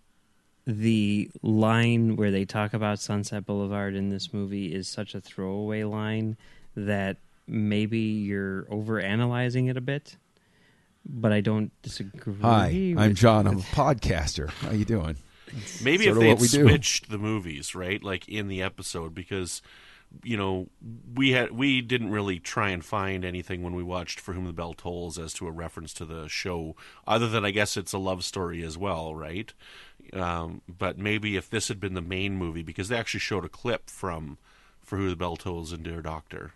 [0.65, 5.83] the line where they talk about Sunset Boulevard in this movie is such a throwaway
[5.83, 6.37] line
[6.75, 10.15] that maybe you're overanalyzing it a bit.
[11.05, 12.35] But I don't disagree.
[12.41, 15.17] hi i'm john i'm a podcaster how you doing
[15.83, 16.63] Maybe sort if they had we do.
[16.63, 18.01] switched the movies, right?
[18.01, 19.61] Like in the episode, because
[20.23, 20.69] you know
[21.13, 24.53] we had we didn't really try and find anything when we watched For Whom the
[24.53, 27.97] Bell Tolls as to a reference to the show, other than I guess it's a
[27.97, 29.53] love story as well, right?
[30.13, 33.49] Um, but maybe if this had been the main movie, because they actually showed a
[33.49, 34.37] clip from
[34.79, 36.53] For Who the Bell Tolls and Dear Doctor.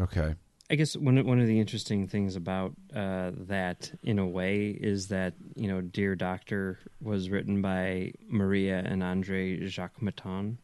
[0.00, 0.34] okay
[0.68, 4.70] I guess one of- one of the interesting things about uh, that, in a way,
[4.70, 10.56] is that you know, "Dear Doctor" was written by Maria and Andre Jacquemetton,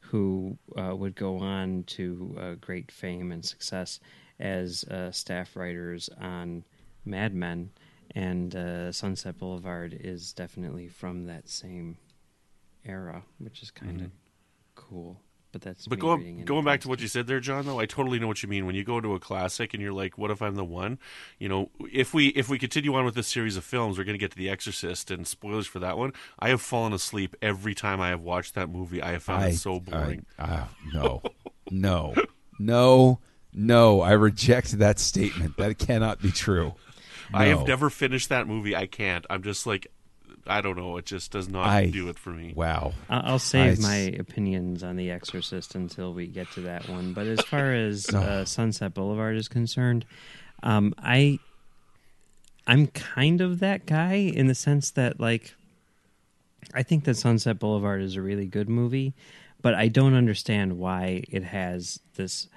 [0.00, 3.98] who uh, would go on to uh, great fame and success
[4.38, 6.64] as uh, staff writers on
[7.04, 7.70] Mad Men,
[8.14, 11.98] and uh, Sunset Boulevard is definitely from that same
[12.84, 14.12] era, which is kind of
[14.76, 15.20] cool.
[15.50, 17.64] But that's But going going back to what you said there, John.
[17.64, 19.92] Though I totally know what you mean when you go to a classic and you're
[19.92, 20.98] like, "What if I'm the one?"
[21.38, 24.14] You know, if we if we continue on with this series of films, we're going
[24.14, 26.12] to get to The Exorcist and spoilers for that one.
[26.38, 29.00] I have fallen asleep every time I have watched that movie.
[29.02, 30.26] I have found it so boring.
[30.38, 31.22] I, uh, no,
[31.70, 32.14] no,
[32.58, 33.18] no,
[33.54, 34.00] no.
[34.02, 35.56] I reject that statement.
[35.56, 36.74] That cannot be true.
[37.32, 38.74] I have never finished that movie.
[38.74, 39.26] I can't.
[39.28, 39.86] I'm just like,
[40.48, 40.96] I don't know.
[40.96, 42.52] It just does not I- do it for me.
[42.56, 42.94] Wow.
[43.08, 47.12] I'll, I'll save I- my opinions on The Exorcist until we get to that one.
[47.12, 50.04] But as far as uh, Sunset Boulevard is concerned,
[50.62, 51.38] um, I
[52.66, 55.54] I'm kind of that guy in the sense that like
[56.74, 59.14] I think that Sunset Boulevard is a really good movie,
[59.62, 62.48] but I don't understand why it has this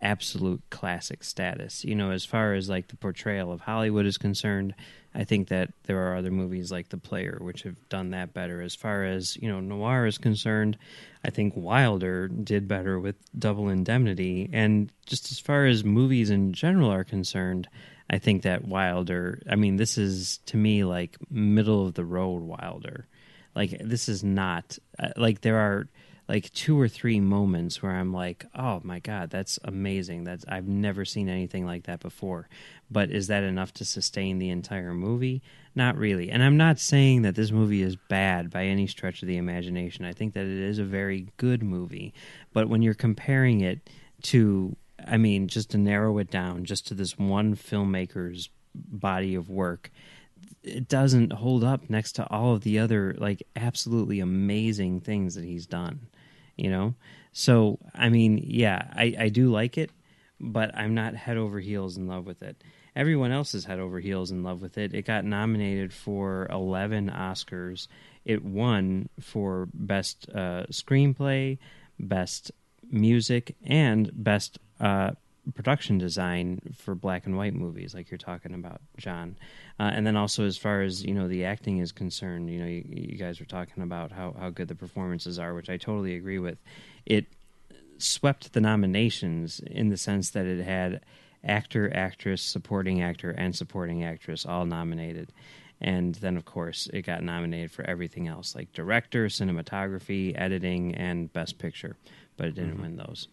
[0.00, 1.84] absolute classic status.
[1.84, 4.74] You know, as far as like the portrayal of Hollywood is concerned,
[5.14, 8.60] I think that there are other movies like The Player which have done that better.
[8.60, 10.76] As far as, you know, noir is concerned,
[11.24, 14.50] I think Wilder did better with Double Indemnity.
[14.52, 17.68] And just as far as movies in general are concerned,
[18.10, 22.42] I think that Wilder, I mean, this is to me like middle of the road
[22.42, 23.06] Wilder.
[23.54, 25.86] Like this is not uh, like there are
[26.28, 30.24] like two or three moments where I'm like, "Oh my god, that's amazing!
[30.24, 32.48] That's I've never seen anything like that before."
[32.90, 35.42] But is that enough to sustain the entire movie?
[35.74, 36.30] Not really.
[36.30, 40.04] And I'm not saying that this movie is bad by any stretch of the imagination.
[40.04, 42.14] I think that it is a very good movie.
[42.52, 43.90] But when you're comparing it
[44.22, 49.50] to, I mean, just to narrow it down, just to this one filmmaker's body of
[49.50, 49.90] work,
[50.62, 55.44] it doesn't hold up next to all of the other like absolutely amazing things that
[55.44, 56.06] he's done
[56.56, 56.94] you know?
[57.32, 59.90] So i mean yeah i i do like it
[60.38, 62.62] but i'm not head over heels in love with it.
[62.96, 64.94] Everyone else is head over heels in love with it.
[64.94, 67.88] It got nominated for 11 oscars.
[68.24, 71.58] It won for best uh, screenplay
[71.98, 72.52] best
[72.90, 75.12] music and best uh,
[75.54, 79.36] production design for black and white movies, like you're talking about, John.
[79.78, 82.66] Uh, and then also, as far as you know, the acting is concerned, you know,
[82.66, 86.14] you, you, guys were talking about how how good the performances are, which I totally
[86.14, 86.58] agree with.
[87.04, 87.26] It
[87.98, 91.00] swept the nominations in the sense that it had
[91.42, 95.32] actor, actress, supporting actor, and supporting actress all nominated.
[95.80, 101.32] And then, of course, it got nominated for everything else, like director, cinematography, editing, and
[101.32, 101.96] best picture,
[102.36, 102.82] but it didn't mm-hmm.
[102.82, 103.28] win those.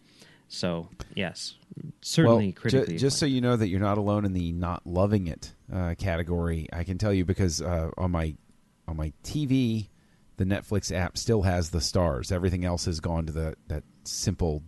[0.48, 1.54] So yes,
[2.02, 2.94] certainly well, critically.
[2.94, 5.94] Ju- just so you know that you're not alone in the not loving it uh,
[5.96, 8.34] category, I can tell you because uh, on my
[8.86, 9.88] on my TV,
[10.36, 12.30] the Netflix app still has the stars.
[12.32, 14.62] Everything else has gone to the that simple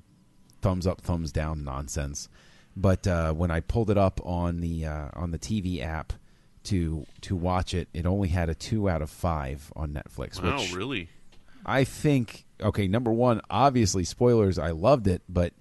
[0.63, 2.29] thumbs up, thumbs down nonsense.
[2.77, 6.13] But uh, when I pulled it up on the uh, on the TV app
[6.65, 10.43] to to watch it, it only had a two out of five on Netflix.
[10.43, 11.09] Wow, which really?
[11.67, 12.89] I think okay.
[12.89, 14.59] Number one, obviously, spoilers.
[14.59, 15.53] I loved it, but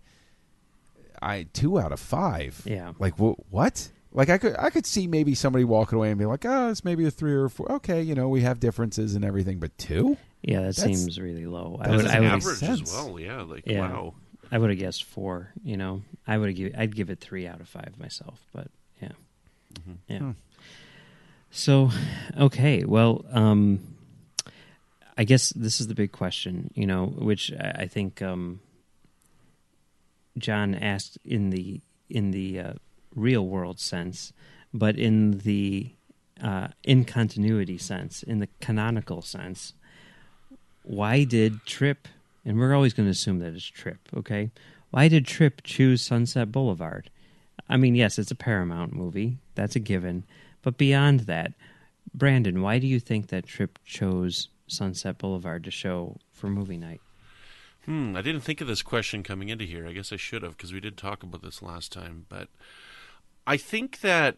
[1.22, 2.62] I two out of five.
[2.66, 2.94] Yeah.
[2.98, 3.90] Like wh- what?
[4.14, 6.86] Like I could I could see maybe somebody walking away and be like, oh, it's
[6.86, 7.72] maybe a three or four.
[7.74, 10.18] Okay, you know, we have differences and everything, but two?
[10.44, 11.80] Yeah, that That's, seems really low.
[11.82, 13.20] I would, I would average as well.
[13.20, 13.80] Yeah, like yeah.
[13.80, 14.14] wow.
[14.52, 15.52] I would have guessed four.
[15.64, 18.40] You know, I would have give I'd give it three out of five myself.
[18.54, 18.68] But
[19.02, 19.10] yeah,
[19.74, 19.94] mm-hmm.
[20.08, 20.20] yeah.
[20.20, 20.32] Hmm.
[21.50, 21.92] So,
[22.38, 23.80] okay, well, um,
[25.18, 26.70] I guess this is the big question.
[26.76, 28.60] You know, which I think um,
[30.38, 32.74] John asked in the in the uh,
[33.16, 34.34] real world sense,
[34.74, 35.92] but in the
[36.42, 39.74] uh, in continuity sense, in the canonical sense,
[40.84, 42.08] why did Trip,
[42.44, 44.52] And we're always going to assume that it's Trip, Okay,
[44.92, 47.10] why did Trip choose Sunset Boulevard?
[47.70, 49.38] I mean, yes, it's a Paramount movie.
[49.56, 50.24] That's a given.
[50.62, 51.54] But beyond that,
[52.14, 57.02] Brandon, why do you think that Trip chose Sunset Boulevard to show for movie night?
[57.86, 59.88] Hmm, I didn't think of this question coming into here.
[59.88, 62.26] I guess I should have because we did talk about this last time.
[62.30, 62.48] But
[63.46, 64.38] I think that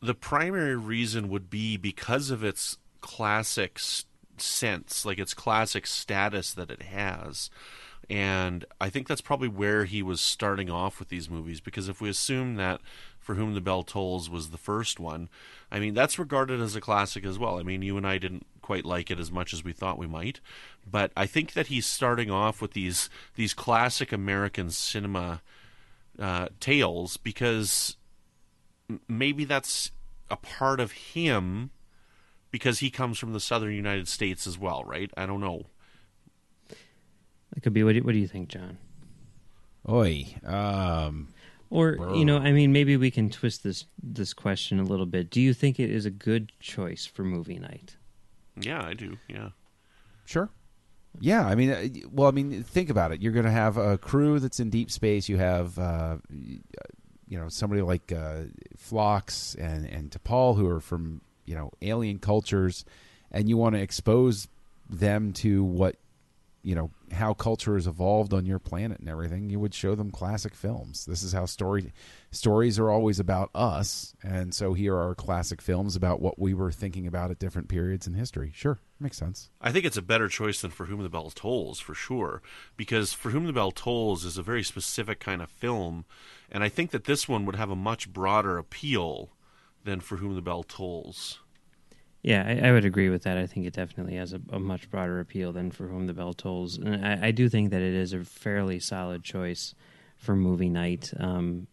[0.00, 3.78] the primary reason would be because of its classic
[4.38, 7.50] sense, like its classic status that it has.
[8.08, 12.00] And I think that's probably where he was starting off with these movies because if
[12.00, 12.80] we assume that
[13.20, 15.28] For Whom the Bell Tolls was the first one,
[15.70, 17.58] I mean, that's regarded as a classic as well.
[17.58, 20.08] I mean, you and I didn't quite like it as much as we thought we
[20.08, 20.40] might,
[20.88, 25.40] but I think that he's starting off with these these classic American cinema
[26.18, 27.96] uh, tales because
[29.08, 29.92] maybe that's
[30.30, 31.70] a part of him
[32.50, 35.10] because he comes from the southern United States as well, right?
[35.16, 35.66] I don't know.
[37.56, 37.82] It could be.
[37.82, 38.78] What do, what do you think, John?
[39.88, 40.26] Oi.
[40.44, 41.28] Um,
[41.68, 42.14] or bro.
[42.14, 45.30] you know, I mean, maybe we can twist this this question a little bit.
[45.30, 47.96] Do you think it is a good choice for movie night?
[48.60, 49.18] Yeah, I do.
[49.28, 49.50] Yeah.
[50.24, 50.50] Sure.
[51.18, 53.20] Yeah, I mean, uh, well, I mean, think about it.
[53.20, 55.28] You're going to have a crew that's in deep space.
[55.28, 56.18] You have, uh,
[57.30, 58.42] you know, somebody like uh,
[58.76, 62.84] Phlox and and T'Pol who are from you know alien cultures,
[63.30, 64.48] and you want to expose
[64.90, 65.94] them to what
[66.62, 70.10] you know how culture has evolved on your planet and everything you would show them
[70.10, 71.06] classic films.
[71.06, 71.92] This is how story
[72.30, 76.70] stories are always about us and so here are classic films about what we were
[76.70, 78.52] thinking about at different periods in history.
[78.54, 79.50] Sure makes sense.
[79.60, 82.42] I think it's a better choice than for whom the bell tolls for sure
[82.76, 86.04] because for whom the bell tolls is a very specific kind of film
[86.50, 89.30] and i think that this one would have a much broader appeal
[89.84, 91.40] than for whom the bell tolls
[92.22, 93.38] yeah, I, I, would agree with that.
[93.38, 96.34] I think it definitely has a, a, much broader appeal than For Whom the Bell
[96.34, 99.74] Tolls, and I, I do think that it is a fairly solid choice
[100.18, 101.12] for movie night.
[101.18, 101.66] Um,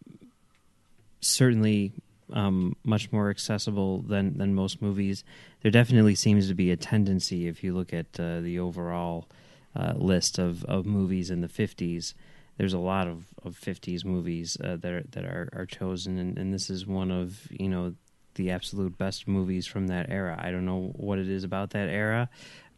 [1.20, 1.92] certainly,
[2.32, 5.26] um, much more accessible than than most movies.
[5.64, 9.28] There definitely seems to be a tendency, if you look at uh, the overall
[9.76, 12.14] uh, list of, of movies in the '50s.
[12.58, 16.38] There's a lot of, of '50s movies uh, that are, that are, are chosen, and,
[16.38, 17.96] and this is one of you know
[18.38, 20.40] the absolute best movies from that era.
[20.42, 22.30] I don't know what it is about that era,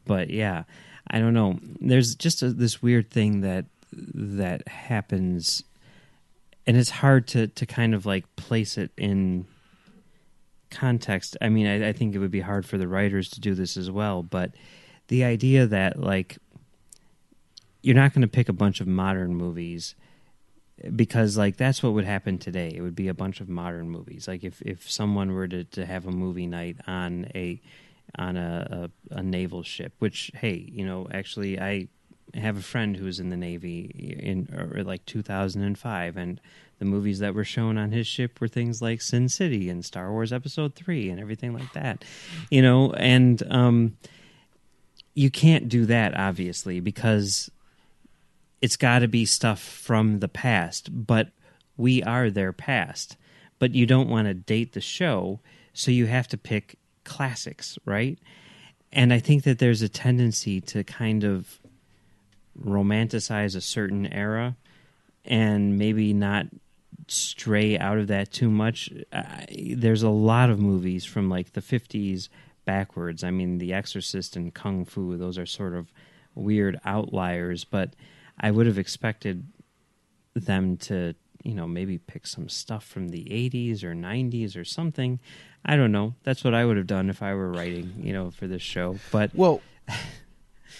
[0.05, 0.63] but yeah,
[1.07, 1.59] I don't know.
[1.79, 5.63] There's just a, this weird thing that that happens,
[6.65, 9.45] and it's hard to to kind of like place it in
[10.71, 11.37] context.
[11.41, 13.77] I mean, I, I think it would be hard for the writers to do this
[13.77, 14.51] as well, but
[15.07, 16.37] the idea that like
[17.81, 19.95] you're not going to pick a bunch of modern movies
[20.95, 22.71] because like that's what would happen today.
[22.73, 24.27] It would be a bunch of modern movies.
[24.27, 27.61] Like if if someone were to, to have a movie night on a
[28.17, 31.87] on a, a, a naval ship which hey you know actually i
[32.35, 33.85] have a friend who was in the navy
[34.19, 34.47] in
[34.85, 36.39] like 2005 and
[36.77, 40.11] the movies that were shown on his ship were things like sin city and star
[40.11, 42.03] wars episode 3 and everything like that
[42.49, 42.93] you know?
[42.93, 43.97] And um
[45.15, 47.49] you can't do that obviously because
[48.61, 51.29] it's got to be stuff from the past, but
[51.77, 53.15] we are their past.
[53.57, 55.39] But you don't want to date the show,
[55.73, 58.17] so you have to pick classics, right?
[58.91, 61.59] And I think that there's a tendency to kind of
[62.61, 64.55] romanticize a certain era
[65.25, 66.47] and maybe not
[67.07, 68.91] stray out of that too much.
[69.51, 72.29] There's a lot of movies from like the 50s
[72.65, 73.23] backwards.
[73.23, 75.91] I mean, The Exorcist and Kung Fu, those are sort of
[76.35, 77.93] weird outliers, but
[78.39, 79.45] I would have expected
[80.35, 85.19] them to, you know, maybe pick some stuff from the 80s or 90s or something.
[85.65, 86.15] I don't know.
[86.23, 88.97] That's what I would have done if I were writing, you know, for this show.
[89.11, 89.61] But Well,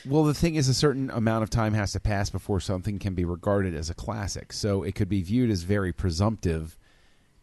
[0.06, 3.16] well, the thing is, a certain amount of time has to pass before something can
[3.16, 4.54] be regarded as a classic.
[4.54, 6.78] So it could be viewed as very presumptive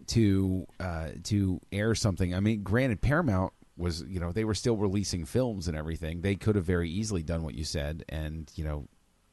[0.08, 2.34] to uh, to air something.
[2.34, 6.22] I mean, granted, Paramount was you know they were still releasing films and everything.
[6.22, 8.88] They could have very easily done what you said and you know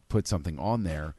[0.09, 1.15] put something on there.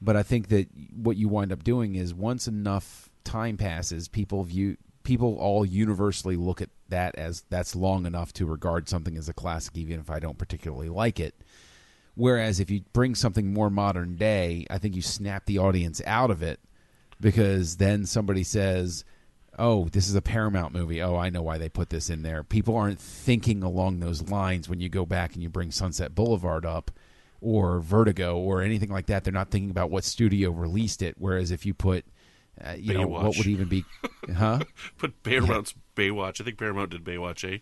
[0.00, 4.44] But I think that what you wind up doing is once enough time passes, people
[4.44, 9.28] view people all universally look at that as that's long enough to regard something as
[9.28, 11.34] a classic, even if I don't particularly like it.
[12.14, 16.30] Whereas if you bring something more modern day, I think you snap the audience out
[16.30, 16.60] of it
[17.20, 19.04] because then somebody says,
[19.58, 21.00] "Oh, this is a Paramount movie.
[21.00, 24.68] Oh, I know why they put this in there." People aren't thinking along those lines
[24.68, 26.90] when you go back and you bring Sunset Boulevard up
[27.40, 29.24] or Vertigo or anything like that.
[29.24, 31.14] They're not thinking about what studio released it.
[31.18, 32.04] Whereas if you put,
[32.64, 33.84] uh, you know, what would even be,
[34.36, 34.60] huh?
[34.96, 36.40] Put Paramount's Baywatch.
[36.40, 37.58] I think Paramount did Baywatch, eh?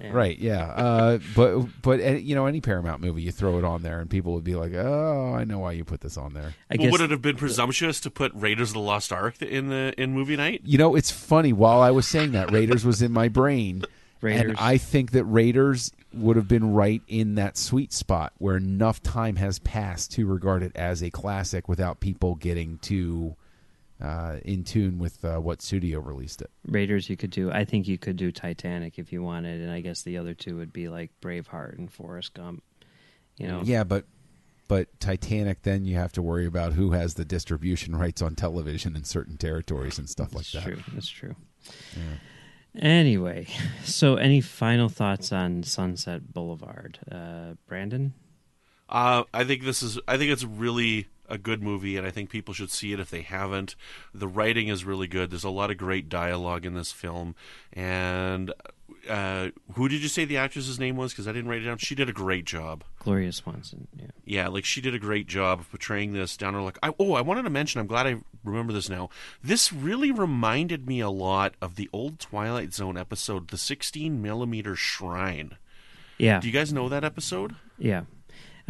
[0.00, 0.10] Yeah.
[0.12, 0.64] Right, yeah.
[0.70, 4.08] Uh, but but uh, you know, any Paramount movie, you throw it on there, and
[4.08, 6.84] people would be like, "Oh, I know why you put this on there." I Well,
[6.86, 9.92] guess would it have been presumptuous to put Raiders of the Lost Ark in the
[9.98, 10.62] in movie night?
[10.64, 11.52] You know, it's funny.
[11.52, 13.84] While I was saying that, Raiders was in my brain,
[14.20, 14.50] Raiders.
[14.50, 19.02] and I think that Raiders would have been right in that sweet spot where enough
[19.02, 23.36] time has passed to regard it as a classic without people getting too
[24.00, 26.50] uh, in tune with uh, what studio released it.
[26.66, 27.50] Raiders you could do.
[27.50, 30.56] I think you could do Titanic if you wanted, and I guess the other two
[30.56, 32.62] would be like Braveheart and Forrest Gump.
[33.36, 34.04] You know, Yeah, but
[34.68, 38.94] but Titanic, then you have to worry about who has the distribution rights on television
[38.96, 40.74] in certain territories and stuff like That's that.
[40.74, 40.82] true.
[40.94, 41.34] That's true.
[42.78, 43.46] Anyway,
[43.84, 48.14] so any final thoughts on Sunset Boulevard, uh, Brandon?
[48.88, 49.98] Uh, I think this is.
[50.08, 53.10] I think it's really a good movie, and I think people should see it if
[53.10, 53.76] they haven't.
[54.12, 55.30] The writing is really good.
[55.30, 57.34] There's a lot of great dialogue in this film,
[57.72, 58.52] and
[59.08, 61.12] uh, who did you say the actress's name was?
[61.12, 61.78] Because I didn't write it down.
[61.78, 62.84] She did a great job.
[62.98, 63.88] Gloria Swanson.
[63.96, 64.06] Yeah.
[64.24, 66.54] Yeah, like she did a great job of portraying this down.
[66.64, 67.80] Like, I, oh, I wanted to mention.
[67.80, 69.08] I'm glad I remember this now.
[69.42, 74.76] This really reminded me a lot of the old Twilight Zone episode, the 16 millimeter
[74.76, 75.56] Shrine.
[76.18, 76.40] Yeah.
[76.40, 77.56] Do you guys know that episode?
[77.78, 78.02] yeah.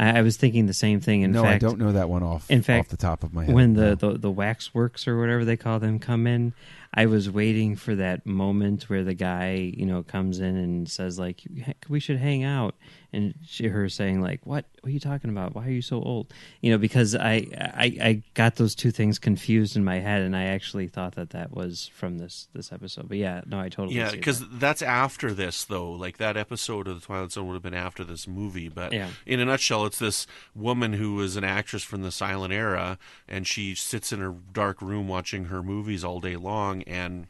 [0.01, 1.21] I, I was thinking the same thing.
[1.21, 2.49] In no, fact, I don't know that one off.
[2.49, 3.53] in fact, off the top of my head.
[3.55, 3.95] when the, No.
[3.95, 6.53] the the waxworks or whatever they call them come in,
[6.93, 11.17] I was waiting for that moment where the guy you know comes in and says
[11.19, 11.43] like
[11.87, 12.75] we should hang out,
[13.13, 15.53] and she, her saying like what what are you talking about?
[15.53, 16.33] Why are you so old?
[16.61, 20.35] You know because I, I I got those two things confused in my head, and
[20.35, 23.09] I actually thought that that was from this this episode.
[23.09, 24.59] But yeah, no, I totally Yeah, because that.
[24.59, 25.91] that's after this, though.
[25.91, 28.69] Like that episode of the Twilight Zone would have been after this movie.
[28.69, 29.09] But Yeah.
[29.25, 32.97] in a nutshell, it's this woman who is an actress from the silent era,
[33.27, 37.27] and she sits in her dark room watching her movies all day long, and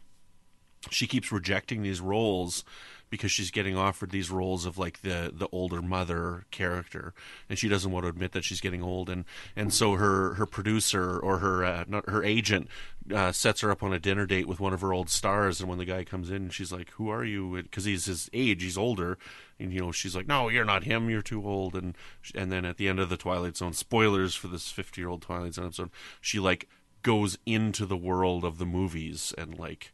[0.90, 2.64] she keeps rejecting these roles
[3.12, 7.14] because she's getting offered these roles of like the the older mother character
[7.48, 10.48] and she doesn't want to admit that she's getting old and and so her her
[10.48, 12.68] producer or her uh, not her agent
[13.14, 15.70] uh, sets her up on a dinner date with one of her old stars and
[15.70, 17.62] when the guy comes in she's like who are you?
[17.62, 19.20] Because he's his age he's older
[19.60, 21.96] and you know she's like no you're not him you're too old and
[22.34, 25.22] and then at the end of the twilight zone spoilers for this 50 year old
[25.22, 26.68] twilight zone episode she like
[27.04, 29.92] goes into the world of the movies and like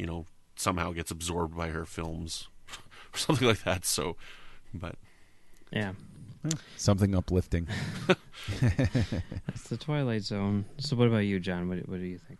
[0.00, 0.24] you know,
[0.60, 2.48] somehow gets absorbed by her films
[3.14, 3.84] or something like that.
[3.84, 4.16] So,
[4.72, 4.96] but
[5.72, 5.92] yeah.
[6.76, 7.68] Something uplifting.
[9.48, 10.64] It's the Twilight Zone.
[10.78, 11.68] So, what about you, John?
[11.68, 12.38] What, what do you think?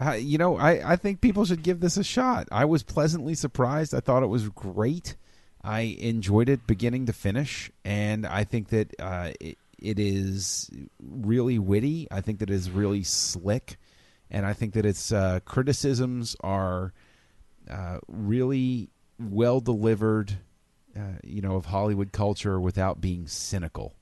[0.00, 2.48] Uh, you know, I, I think people should give this a shot.
[2.50, 3.94] I was pleasantly surprised.
[3.94, 5.16] I thought it was great.
[5.62, 11.58] I enjoyed it beginning to finish, and I think that uh, it, it is really
[11.58, 12.08] witty.
[12.10, 13.78] I think that it is really slick,
[14.30, 16.92] and I think that its uh, criticisms are
[17.70, 20.38] uh, really well delivered.
[20.96, 23.92] Uh, you know, of Hollywood culture without being cynical.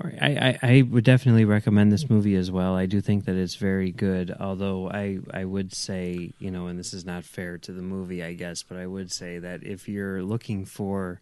[0.00, 0.18] All right.
[0.20, 2.74] I, I, I would definitely recommend this movie as well.
[2.74, 4.34] I do think that it's very good.
[4.38, 8.22] Although I, I would say, you know, and this is not fair to the movie,
[8.22, 11.20] I guess, but I would say that if you're looking for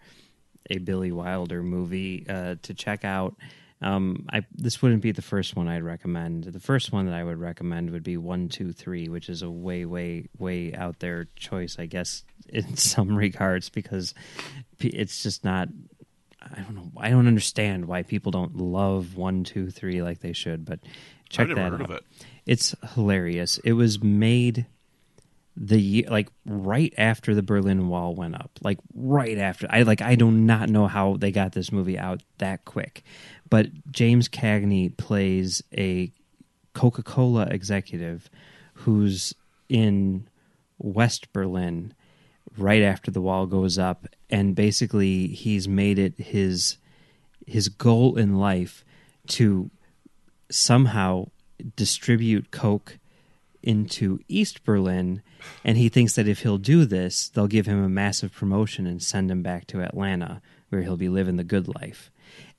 [0.70, 3.34] a Billy Wilder movie uh, to check out,
[3.83, 6.45] um, I this wouldn't be the first one I'd recommend.
[6.45, 9.51] The first one that I would recommend would be One Two Three, which is a
[9.51, 14.14] way, way, way out there choice, I guess, in some regards, because
[14.81, 15.68] it's just not
[16.41, 16.93] I don't know.
[16.97, 20.64] I don't understand why people don't love one, two, three like they should.
[20.64, 20.81] But
[21.29, 21.91] check I've never that heard out.
[21.91, 22.05] of it.
[22.47, 23.59] It's hilarious.
[23.59, 24.66] It was made
[25.57, 28.51] the ye- like right after the Berlin Wall went up.
[28.62, 29.66] Like right after.
[29.70, 30.03] I like.
[30.03, 33.03] I do not know how they got this movie out that quick.
[33.49, 36.12] But James Cagney plays a
[36.74, 38.28] Coca Cola executive
[38.74, 39.34] who's
[39.68, 40.28] in
[40.78, 41.94] West Berlin
[42.59, 46.78] right after the wall goes up and basically he's made it his
[47.47, 48.84] his goal in life
[49.26, 49.70] to
[50.51, 51.26] somehow
[51.76, 52.99] distribute coke
[53.62, 55.22] into East Berlin
[55.64, 59.03] and he thinks that if he'll do this they'll give him a massive promotion and
[59.03, 62.11] send him back to Atlanta where he'll be living the good life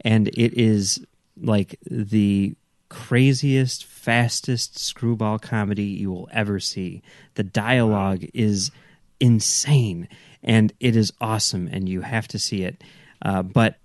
[0.01, 1.05] and it is
[1.41, 2.55] like the
[2.89, 7.01] craziest fastest screwball comedy you will ever see.
[7.35, 8.71] The dialogue is
[9.19, 10.07] insane
[10.43, 12.81] and it is awesome and you have to see it.
[13.21, 13.77] Uh, but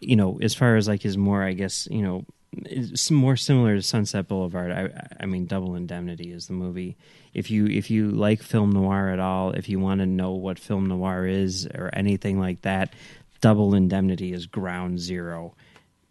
[0.00, 2.24] you know as far as like his more i guess you know
[2.64, 4.88] it's more similar to sunset boulevard i
[5.20, 6.96] i mean double indemnity is the movie.
[7.32, 10.58] If you if you like film noir at all if you want to know what
[10.58, 12.92] film noir is or anything like that
[13.40, 15.54] double indemnity is ground zero.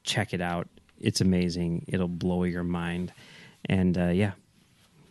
[0.03, 0.67] Check it out.
[0.99, 1.85] It's amazing.
[1.87, 3.13] It'll blow your mind.
[3.65, 4.31] And uh, yeah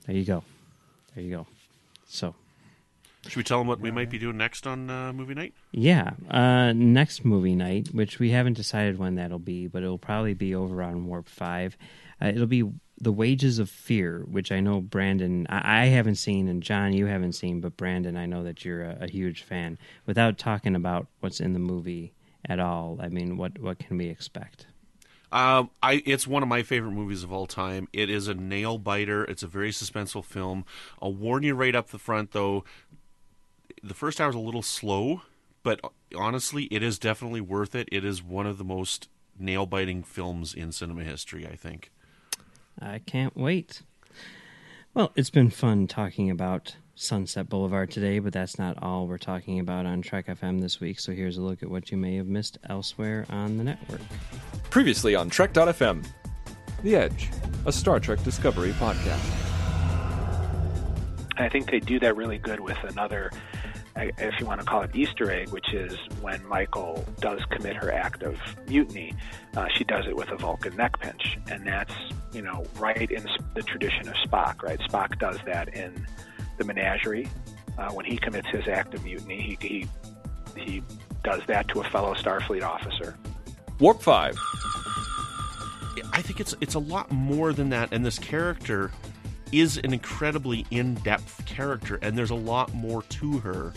[0.08, 0.42] there you go.
[1.14, 1.46] There you go.
[2.08, 2.34] So.
[3.26, 5.52] Should we tell them what we might be doing next on uh, movie night?
[5.70, 10.32] Yeah, uh, next movie night, which we haven't decided when that'll be, but it'll probably
[10.32, 11.76] be over on Warp Five.
[12.22, 12.64] Uh, it'll be
[13.00, 17.06] The Wages of Fear, which I know Brandon I, I haven't seen, and John you
[17.06, 19.78] haven't seen, but Brandon I know that you're a, a huge fan.
[20.06, 22.12] Without talking about what's in the movie
[22.44, 24.66] at all, I mean, what what can we expect?
[25.30, 27.88] Um, I it's one of my favorite movies of all time.
[27.92, 29.24] It is a nail biter.
[29.24, 30.64] It's a very suspenseful film.
[31.02, 32.64] I'll warn you right up the front, though.
[33.82, 35.22] The first hour is a little slow,
[35.62, 35.80] but
[36.16, 37.88] honestly, it is definitely worth it.
[37.92, 41.46] It is one of the most nail biting films in cinema history.
[41.46, 41.92] I think.
[42.80, 43.82] I can't wait.
[44.94, 49.60] Well, it's been fun talking about Sunset Boulevard today, but that's not all we're talking
[49.60, 50.98] about on Trek FM this week.
[50.98, 54.00] So here's a look at what you may have missed elsewhere on the network.
[54.70, 56.04] Previously on Trek.fm.
[56.82, 57.30] The Edge,
[57.66, 59.24] a Star Trek Discovery podcast.
[61.36, 63.57] I think they do that really good with another, I-
[63.98, 67.92] if you want to call it Easter egg, which is when Michael does commit her
[67.92, 68.38] act of
[68.68, 69.14] mutiny,
[69.56, 71.38] uh, she does it with a Vulcan neck pinch.
[71.50, 71.94] And that's,
[72.32, 74.78] you know, right in the tradition of Spock, right?
[74.80, 76.06] Spock does that in
[76.58, 77.28] the menagerie.
[77.76, 80.82] Uh, when he commits his act of mutiny, he, he, he
[81.22, 83.16] does that to a fellow Starfleet officer.
[83.78, 84.36] Warp 5.
[86.12, 88.90] I think it's it's a lot more than that, and this character
[89.52, 93.72] is an incredibly in-depth character, and there's a lot more to her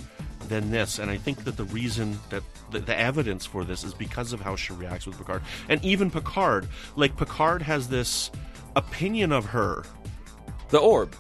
[0.48, 1.00] than this.
[1.00, 4.42] And I think that the reason that the, the evidence for this is because of
[4.42, 6.68] how she reacts with Picard, and even Picard.
[6.96, 8.32] Like Picard has this
[8.76, 9.84] opinion of her.
[10.70, 11.16] The Orb.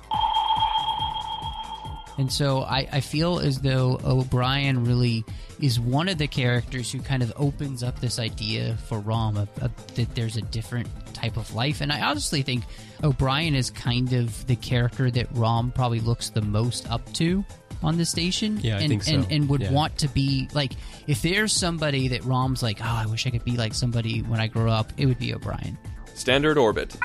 [2.17, 5.23] And so I, I feel as though O'Brien really
[5.59, 9.49] is one of the characters who kind of opens up this idea for Rom of,
[9.61, 11.81] of, that there's a different type of life.
[11.81, 12.63] And I honestly think
[13.03, 17.45] O'Brien is kind of the character that Rom probably looks the most up to
[17.83, 18.59] on the station.
[18.61, 19.13] Yeah, I and, think so.
[19.13, 19.71] and, and would Yeah.
[19.71, 20.73] want to be like
[21.07, 24.39] if there's somebody that Rom's like, oh, I wish I could be like somebody when
[24.39, 25.77] I grow up, it would be O'Brien.
[26.13, 26.95] Standard Orbit.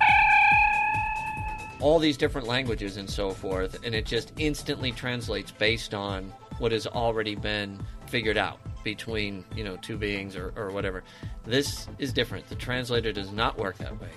[1.81, 6.73] All these different languages and so forth, and it just instantly translates based on what
[6.73, 11.03] has already been figured out between you know two beings or, or whatever.
[11.45, 12.49] This is different.
[12.49, 14.13] The translator does not work that way,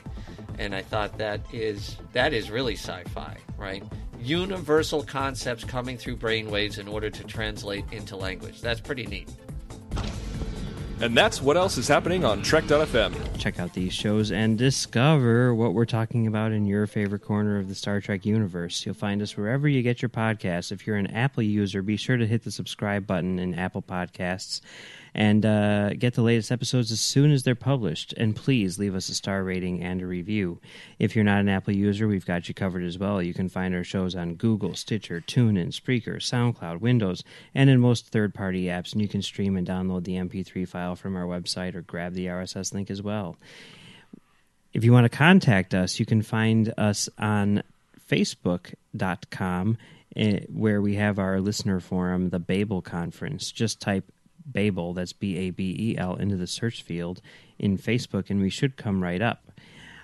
[0.57, 3.84] and I thought that is that is really sci-fi, right?
[4.22, 8.62] Universal concepts coming through brainwaves in order to translate into language.
[8.62, 9.30] That's pretty neat.
[11.02, 13.16] And that's what else is happening on Trek.fm.
[13.38, 17.70] Check out these shows and discover what we're talking about in your favorite corner of
[17.70, 18.86] the Star Trek universe.
[18.86, 20.74] You'll find us wherever you get your podcasts.
[20.74, 24.60] If you're an Apple user, be sure to hit the subscribe button in Apple Podcasts
[25.14, 28.14] and uh, get the latest episodes as soon as they're published.
[28.14, 30.60] And please leave us a star rating and a review.
[30.97, 33.22] If you're not an Apple user, we've got you covered as well.
[33.22, 37.24] You can find our shows on Google, Stitcher, TuneIn, Spreaker, SoundCloud, Windows,
[37.56, 38.93] and in most third party apps.
[38.93, 42.28] And you can stream and download the MP3 file from our website or grab the
[42.28, 43.38] RSS link as well.
[44.74, 47.64] If you want to contact us, you can find us on
[48.10, 49.78] Facebook.com,
[50.16, 53.52] eh, where we have our listener forum, the Babel Conference.
[53.52, 54.12] Just type
[54.46, 57.22] Babel, that's B A B E L, into the search field
[57.58, 59.52] in Facebook, and we should come right up.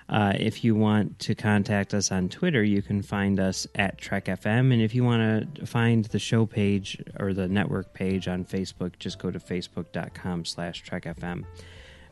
[0.08, 4.26] Uh, if you want to contact us on Twitter, you can find us at Trek
[4.26, 4.72] FM.
[4.72, 8.98] And if you want to find the show page or the network page on Facebook,
[8.98, 11.44] just go to facebook.com slash Trek FM.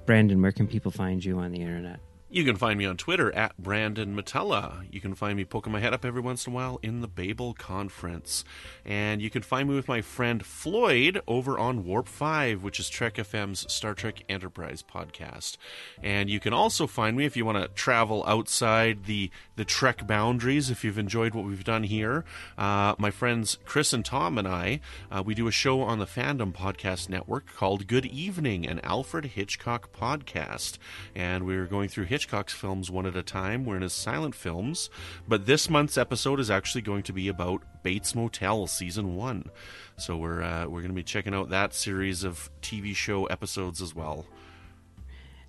[0.07, 2.01] Brandon, where can people find you on the internet?
[2.35, 4.89] You can find me on Twitter at Brandon Mutala.
[4.91, 7.07] You can find me poking my head up every once in a while in the
[7.07, 8.45] Babel Conference.
[8.85, 12.89] And you can find me with my friend Floyd over on Warp 5, which is
[12.89, 15.59] Trek FM's Star Trek Enterprise podcast.
[16.03, 20.07] And you can also find me if you want to travel outside the, the Trek
[20.07, 22.25] boundaries, if you've enjoyed what we've done here.
[22.59, 24.81] Uh, my friends Chris and Tom and I,
[25.11, 29.27] uh, we do a show on the Fandom Podcast Network called Good Evening, an Alfred
[29.27, 30.79] Hitchcock podcast.
[31.15, 33.65] And we're going through Hitchcock's films one at a time.
[33.65, 34.91] We're in his silent films,
[35.29, 39.51] but this month's episode is actually going to be about Bates Motel season one.
[39.97, 43.81] So we're uh, we're going to be checking out that series of TV show episodes
[43.81, 44.27] as well.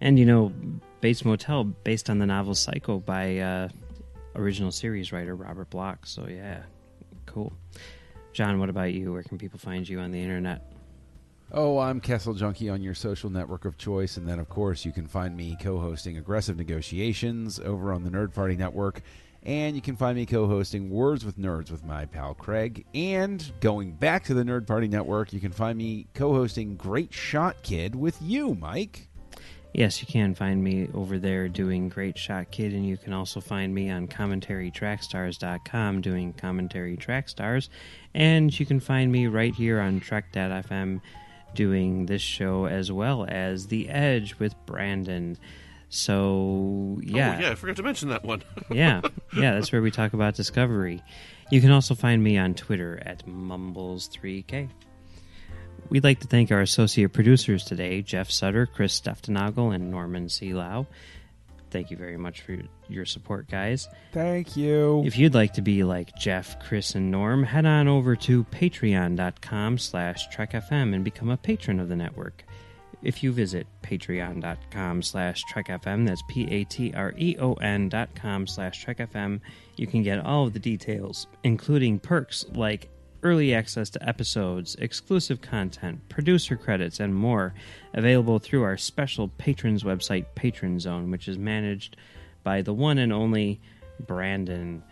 [0.02, 0.54] And you know,
[1.02, 3.70] Bates Motel, based on the novel Psycho by uh,
[4.36, 6.06] original series writer Robert Bloch.
[6.06, 6.64] So yeah,
[7.26, 7.54] cool.
[8.34, 9.14] John, what about you?
[9.14, 10.62] Where can people find you on the internet?
[11.52, 14.18] Oh, I'm Kessel Junkie on your social network of choice.
[14.18, 18.10] And then, of course, you can find me co hosting Aggressive Negotiations over on the
[18.10, 19.02] Nerd Party Network.
[19.44, 22.86] And you can find me co hosting Words with Nerds with my pal Craig.
[22.96, 27.14] And going back to the Nerd Party Network, you can find me co hosting Great
[27.14, 29.08] Shot Kid with you, Mike.
[29.78, 33.42] Yes, you can find me over there doing Great Shot Kid, and you can also
[33.42, 37.70] find me on commentarytrackstars.com doing commentary track stars.
[38.14, 41.02] And you can find me right here on Trek.fm
[41.56, 45.38] doing this show as well as The Edge with Brandon.
[45.90, 48.44] So oh, yeah, oh, yeah, I forgot to mention that one.
[48.72, 49.02] yeah,
[49.36, 51.04] yeah, that's where we talk about Discovery.
[51.52, 54.70] You can also find me on Twitter at Mumbles3K.
[55.90, 60.54] We'd like to thank our associate producers today, Jeff Sutter, Chris Steftenagel, and Norman C.
[60.54, 60.88] Lao
[61.76, 62.58] thank you very much for
[62.88, 63.90] your support, guys.
[64.14, 65.04] Thank you.
[65.06, 69.78] If you'd like to be like Jeff, Chris, and Norm, head on over to patreon.com
[69.78, 72.46] slash trekfm and become a patron of the network.
[73.02, 79.42] If you visit patreon.com slash trekfm, that's P-A-T-R-E-O-N dot com slash trekfm,
[79.76, 82.90] you can get all of the details, including perks like
[83.26, 87.56] early access to episodes, exclusive content, producer credits, and more
[87.96, 91.98] available through our special patrons website, Patron Zone, which is managed
[92.44, 93.60] by the one and only
[94.00, 94.84] Brandon.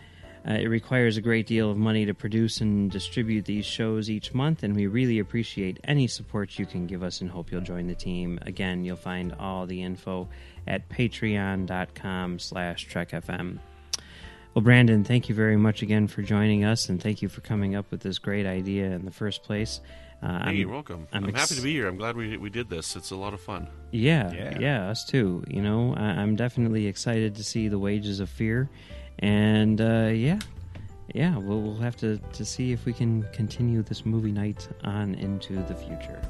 [0.48, 4.34] Uh, it requires a great deal of money to produce and distribute these shows each
[4.34, 7.86] month, and we really appreciate any support you can give us and hope you'll join
[7.86, 8.40] the team.
[8.42, 10.28] Again, you'll find all the info
[10.68, 13.60] at patreon.com slash trekfm.
[14.54, 17.76] Well, Brandon, thank you very much again for joining us, and thank you for coming
[17.76, 19.82] up with this great idea in the first place.
[20.22, 21.08] Uh, hey, you're welcome.
[21.12, 21.88] I'm, I'm ex- happy to be here.
[21.88, 22.96] I'm glad we we did this.
[22.96, 23.68] It's a lot of fun.
[23.92, 25.44] Yeah, yeah, yeah us too.
[25.48, 28.70] You know, I, am definitely excited to see the Wages of Fear,
[29.20, 30.40] and uh, yeah,
[31.16, 35.16] yeah, we'll, we'll have to to see if we can continue this movie night on
[35.16, 36.22] into the future.